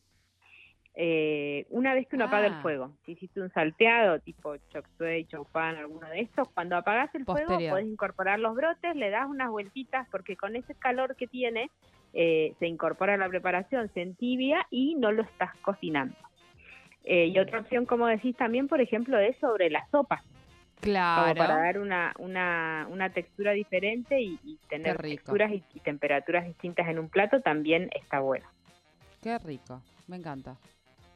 eh, 0.95 1.67
una 1.71 1.95
vez 1.95 2.09
que 2.09 2.17
uno 2.17 2.27
apaga 2.27 2.47
el 2.47 2.55
ah. 2.55 2.63
fuego. 2.63 2.93
Si 3.05 3.13
hiciste 3.13 3.41
un 3.41 3.51
salteado 3.53 4.19
tipo 4.19 4.57
chop 4.73 4.85
suey, 4.99 5.27
pan, 5.53 5.77
alguno 5.77 6.09
de 6.09 6.21
estos, 6.21 6.49
cuando 6.51 6.77
apagas 6.77 7.15
el 7.15 7.25
fuego 7.25 7.57
puedes 7.57 7.87
incorporar 7.87 8.39
los 8.41 8.55
brotes, 8.55 8.97
le 8.97 9.11
das 9.11 9.29
unas 9.29 9.51
vueltitas 9.51 10.09
porque 10.11 10.37
con 10.37 10.57
ese 10.57 10.75
calor 10.75 11.17
que 11.17 11.27
tiene 11.27 11.71
eh, 12.13 12.55
se 12.59 12.67
incorpora 12.67 13.15
a 13.15 13.19
la 13.19 13.29
preparación, 13.29 13.91
se 13.95 14.03
entibia 14.03 14.67
y 14.71 14.95
no 14.97 15.13
lo 15.13 15.23
estás 15.23 15.57
cocinando. 15.59 16.17
Eh, 17.05 17.27
y 17.27 17.39
otra 17.39 17.61
opción, 17.61 17.87
como 17.87 18.07
decís 18.07 18.37
también, 18.37 18.69
por 18.69 18.81
ejemplo, 18.81 19.19
es 19.19 19.37
sobre 19.39 19.71
la 19.71 19.87
sopa. 19.91 20.23
Claro. 20.81 21.37
para 21.37 21.57
dar 21.57 21.79
una, 21.79 22.15
una, 22.19 22.87
una 22.91 23.11
textura 23.11 23.53
diferente 23.53 24.19
y, 24.19 24.59
tener 24.71 24.97
texturas 24.97 25.53
y, 25.53 25.61
temperaturas 25.81 26.47
distintas 26.47 26.89
en 26.89 26.99
un 26.99 27.11
plato 27.11 27.43
también 27.43 27.91
está 27.95 28.21
bueno. 28.21 28.47
Qué 29.23 29.39
rico, 29.39 29.83
me 30.07 30.17
encanta. 30.17 30.57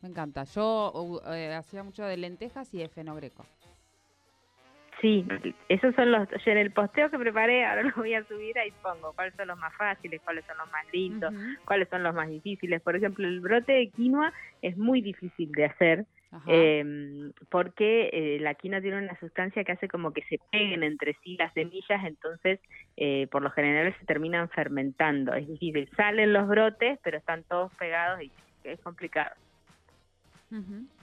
Me 0.02 0.10
encanta. 0.10 0.44
Yo 0.44 1.22
eh, 1.32 1.54
hacía 1.54 1.82
mucho 1.82 2.04
de 2.04 2.18
lentejas 2.18 2.74
y 2.74 2.78
de 2.78 2.88
fenogreco. 2.88 3.46
Sí, 5.00 5.26
esos 5.68 5.94
son 5.94 6.12
los. 6.12 6.28
en 6.46 6.58
el 6.58 6.70
posteo 6.70 7.10
que 7.10 7.18
preparé, 7.18 7.66
ahora 7.66 7.82
lo 7.82 7.92
voy 7.96 8.14
a 8.14 8.24
subir, 8.24 8.58
ahí 8.58 8.72
pongo 8.82 9.12
cuáles 9.12 9.34
son 9.34 9.48
los 9.48 9.58
más 9.58 9.74
fáciles, 9.76 10.20
cuáles 10.22 10.44
son 10.46 10.56
los 10.56 10.70
más 10.70 10.86
lindos, 10.92 11.34
cuáles 11.64 11.88
son 11.88 12.02
los 12.02 12.14
más 12.14 12.28
difíciles. 12.28 12.80
Por 12.80 12.96
ejemplo, 12.96 13.26
el 13.26 13.40
brote 13.40 13.72
de 13.72 13.90
quinoa 13.90 14.32
es 14.62 14.76
muy 14.76 15.00
difícil 15.00 15.50
de 15.52 15.64
hacer. 15.66 16.06
Eh, 16.48 17.30
porque 17.48 18.10
eh, 18.12 18.38
la 18.40 18.54
quinoa 18.54 18.80
tiene 18.80 18.98
una 18.98 19.18
sustancia 19.20 19.62
que 19.62 19.70
hace 19.70 19.88
como 19.88 20.12
que 20.12 20.22
se 20.22 20.40
peguen 20.50 20.82
entre 20.82 21.16
sí 21.22 21.36
las 21.36 21.52
semillas, 21.54 22.04
entonces 22.04 22.58
eh, 22.96 23.28
por 23.30 23.40
lo 23.40 23.50
general 23.50 23.94
se 24.00 24.04
terminan 24.04 24.48
fermentando. 24.48 25.32
Es 25.34 25.46
difícil, 25.46 25.88
salen 25.96 26.32
los 26.32 26.48
brotes, 26.48 26.98
pero 27.04 27.18
están 27.18 27.44
todos 27.44 27.72
pegados 27.74 28.20
y 28.20 28.32
es 28.64 28.80
complicado. 28.80 29.34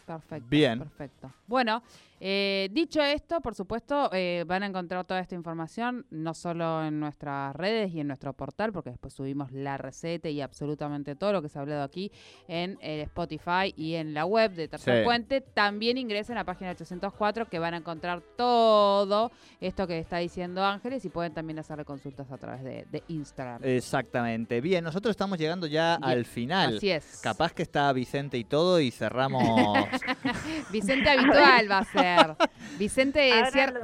Perfecto. 0.06 0.48
Bien. 0.50 0.80
Perfecto. 0.80 1.32
Bueno, 1.48 1.82
eh, 2.24 2.70
dicho 2.72 3.02
esto, 3.02 3.42
por 3.42 3.56
supuesto, 3.56 4.12
eh, 4.14 4.44
van 4.46 4.62
a 4.62 4.68
encontrar 4.68 5.04
toda 5.06 5.20
esta 5.20 5.34
información 5.34 6.06
no 6.12 6.36
solo 6.36 6.86
en 6.86 7.00
nuestras 7.00 7.56
redes 7.56 7.92
y 7.96 8.00
en 8.00 8.06
nuestro 8.06 8.34
portal, 8.34 8.72
porque 8.72 8.92
después 8.92 9.16
subimos 9.16 9.52
la 9.52 9.78
receta 9.78 10.30
y 10.30 10.40
absolutamente 10.40 11.16
todo 11.16 11.34
lo 11.34 11.42
que 11.42 11.50
se 11.50 11.58
ha 11.58 11.64
hablado 11.64 11.82
aquí 11.82 12.12
en 12.48 12.78
el 12.82 13.00
Spotify 13.02 13.74
y 13.76 13.96
en 13.96 14.14
la 14.14 14.26
web 14.26 14.52
de 14.52 14.68
Tercer 14.68 15.04
Puente. 15.04 15.42
También 15.42 15.98
ingresen 15.98 16.38
a 16.38 16.42
la 16.42 16.46
página 16.46 16.70
804 16.70 17.50
que 17.50 17.58
van 17.58 17.74
a 17.74 17.78
encontrar 17.78 18.22
todo 18.38 19.32
esto 19.60 19.88
que 19.88 19.98
está 19.98 20.18
diciendo 20.18 20.64
Ángeles 20.64 21.04
y 21.06 21.10
pueden 21.10 21.34
también 21.34 21.58
hacerle 21.58 21.86
consultas 21.86 22.32
a 22.32 22.38
través 22.38 22.64
de, 22.64 23.02
Instagram. 23.08 23.64
Exactamente. 23.64 24.62
Bien, 24.62 24.84
nosotros 24.84 25.10
estamos 25.10 25.40
llegando 25.40 25.66
ya 25.66 25.96
al 25.96 26.26
final. 26.26 26.78
Así 26.78 26.92
es. 26.92 27.20
Capaz 27.24 27.52
que 27.52 27.64
está 27.64 27.92
Vicente 27.94 28.38
y 28.38 28.44
todo 28.44 28.80
y 28.80 28.92
cerramos. 28.92 29.44
Vicente 30.72 31.10
habitual 31.10 31.72
va 31.72 31.80
a 31.80 31.86
ser. 31.86 32.11
Vicente 32.80 33.32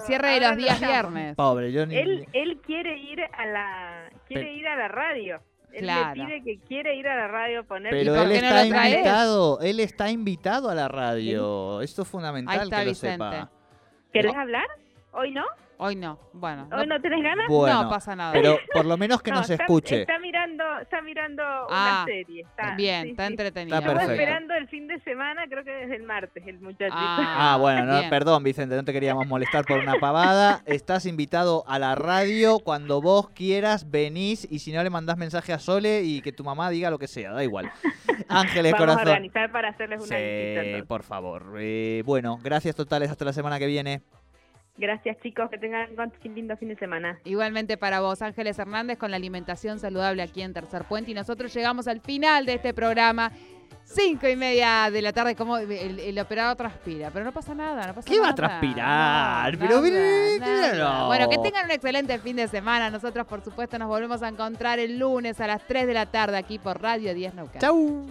cierre 0.06 0.32
de 0.32 0.42
los 0.42 0.58
días 0.58 0.80
viernes. 0.80 1.36
Pobre, 1.36 1.72
yo 1.72 1.84
él, 1.84 2.28
él 2.34 2.62
quiere 2.66 2.98
ir 2.98 3.22
a 3.22 3.46
la 3.46 4.10
quiere 4.28 4.54
ir 4.54 4.68
a 4.68 4.76
la 4.76 4.88
radio. 4.88 5.42
Él 5.74 5.86
le 5.86 5.94
pide 6.13 6.44
que 6.44 6.60
quiere 6.68 6.96
ir 6.96 7.08
a 7.08 7.16
la 7.16 7.28
radio 7.28 7.60
a 7.60 7.63
poner 7.63 7.92
Pero 7.92 8.16
él 8.16 8.32
está 8.32 8.66
invitado, 8.66 9.60
él 9.62 9.80
está 9.80 10.10
invitado 10.10 10.70
a 10.70 10.76
la 10.76 10.88
radio. 10.88 11.82
Esto 11.82 12.02
es 12.02 12.08
fundamental 12.08 12.70
que 12.70 12.86
lo 12.86 12.94
sepa. 12.94 13.52
¿Querés 14.12 14.36
hablar? 14.36 14.66
¿Hoy 15.12 15.32
no? 15.32 15.44
Hoy 15.80 15.96
no, 15.96 16.20
bueno. 16.34 16.68
¿Hoy 16.76 16.88
no, 16.88 17.00
tenés 17.00 17.22
ganas? 17.22 17.48
no 17.48 17.90
pasa 17.90 18.16
nada. 18.16 18.32
Pero 18.34 18.58
por 18.74 18.86
lo 18.86 18.98
menos 18.98 19.22
que 19.22 19.30
nos 19.32 19.48
escuche. 19.50 20.02
Está 20.02 20.18
mirando, 20.18 20.63
está 20.82 21.02
mirando 21.04 21.44
Ah, 21.70 22.04
una 22.04 22.06
serie. 22.06 22.42
Está, 22.42 22.76
Bien, 22.76 23.04
sí, 23.04 23.10
está 23.12 23.28
sí. 23.28 23.34
entretenido. 23.34 23.78
Está 23.78 24.04
esperando 24.04 24.56
el 24.56 24.68
fin 24.70 24.88
de 24.88 25.00
semana, 25.02 25.44
creo 25.48 25.63
que 25.63 25.70
desde 25.72 25.96
el 25.98 26.04
martes, 26.04 26.44
el 26.48 26.60
muchachito. 26.62 26.96
Ah, 26.98 27.58
bueno, 27.62 27.86
no, 27.86 28.10
perdón, 28.10 28.44
Vicente, 28.44 28.76
no 28.76 28.84
te 28.84 28.92
queríamos 28.92 29.28
molestar 29.28 29.66
por 29.66 29.78
una 29.80 29.96
pavada. 30.00 30.62
Estás 30.66 31.06
invitado 31.06 31.63
a 31.68 31.78
la 31.78 31.94
radio 31.94 32.58
cuando 32.60 33.00
vos 33.00 33.30
quieras, 33.30 33.92
venís 33.92 34.48
y 34.50 34.60
si 34.60 34.72
no 34.72 34.82
le 34.82 34.90
mandás 34.90 35.18
mensaje 35.18 35.54
a 35.54 35.60
Sole 35.60 36.02
y 36.04 36.22
que 36.22 36.32
tu 36.32 36.44
mamá 36.44 36.72
diga 36.72 36.90
lo 36.90 36.98
que 36.98 37.08
sea, 37.08 37.34
da 37.34 37.44
igual. 37.44 37.72
Ángeles, 38.30 38.72
Vamos 38.72 38.82
a 38.88 38.94
corazón. 38.94 39.08
organizar 39.10 39.52
para 39.52 39.70
hacerles 39.70 40.02
una. 40.02 40.18
Sí, 40.18 40.82
por 40.88 41.04
favor. 41.04 41.54
Eh, 41.60 42.02
bueno, 42.04 42.40
gracias 42.44 42.76
totales. 42.76 43.12
Hasta 43.12 43.26
la 43.26 43.34
semana 43.34 43.60
que 43.60 43.68
viene. 43.68 44.02
Gracias 44.78 45.18
chicos, 45.24 45.50
que 45.50 45.58
tengan 45.58 45.90
un 45.98 46.36
lindo 46.36 46.56
fin 46.56 46.70
de 46.70 46.76
semana. 46.76 47.20
Igualmente 47.24 47.78
para 47.78 48.00
vos, 48.00 48.22
Ángeles 48.22 48.60
Hernández, 48.60 48.98
con 49.00 49.10
la 49.10 49.18
alimentación 49.18 49.80
saludable 49.80 50.22
aquí 50.22 50.44
en 50.44 50.54
Tercer 50.54 50.84
Puente. 50.84 51.12
Y 51.12 51.13
nosotros 51.16 51.54
llegamos 51.54 51.88
al 51.88 52.00
final 52.00 52.46
de 52.46 52.54
este 52.56 52.74
programa. 52.74 53.32
Cinco 53.84 54.28
y 54.28 54.36
media 54.36 54.90
de 54.92 55.02
la 55.02 55.13
tarde, 55.13 55.34
como 55.34 55.58
el, 55.58 55.72
el 55.72 56.20
operador 56.20 56.58
transpira, 56.58 57.10
pero 57.10 57.24
no 57.24 57.32
pasa 57.32 57.56
nada, 57.56 57.88
no 57.88 57.94
pasa 57.94 58.10
¿Qué 58.10 58.20
va 58.20 58.30
a 58.30 58.36
transpirar? 58.36 59.54
No, 59.54 59.60
Pero 59.60 59.82
nada, 59.82 60.40
nada. 60.40 61.08
Bueno, 61.08 61.30
que 61.30 61.38
tengan 61.38 61.66
un 61.66 61.72
excelente 61.72 62.20
fin 62.20 62.36
de 62.36 62.50
semana. 62.50 62.90
Nosotros, 62.90 63.26
por 63.26 63.42
supuesto, 63.42 63.80
nos 63.80 63.88
volvemos 63.88 64.22
a 64.24 64.28
encontrar 64.28 64.80
el 64.80 65.00
lunes 65.00 65.40
a 65.40 65.48
las 65.48 65.66
3 65.66 65.88
de 65.88 65.94
la 65.94 66.06
tarde 66.06 66.38
aquí 66.38 66.60
por 66.60 66.82
Radio 66.82 67.13
10 67.13 67.36
Neuquén. 67.36 67.62
Chau. 67.62 68.06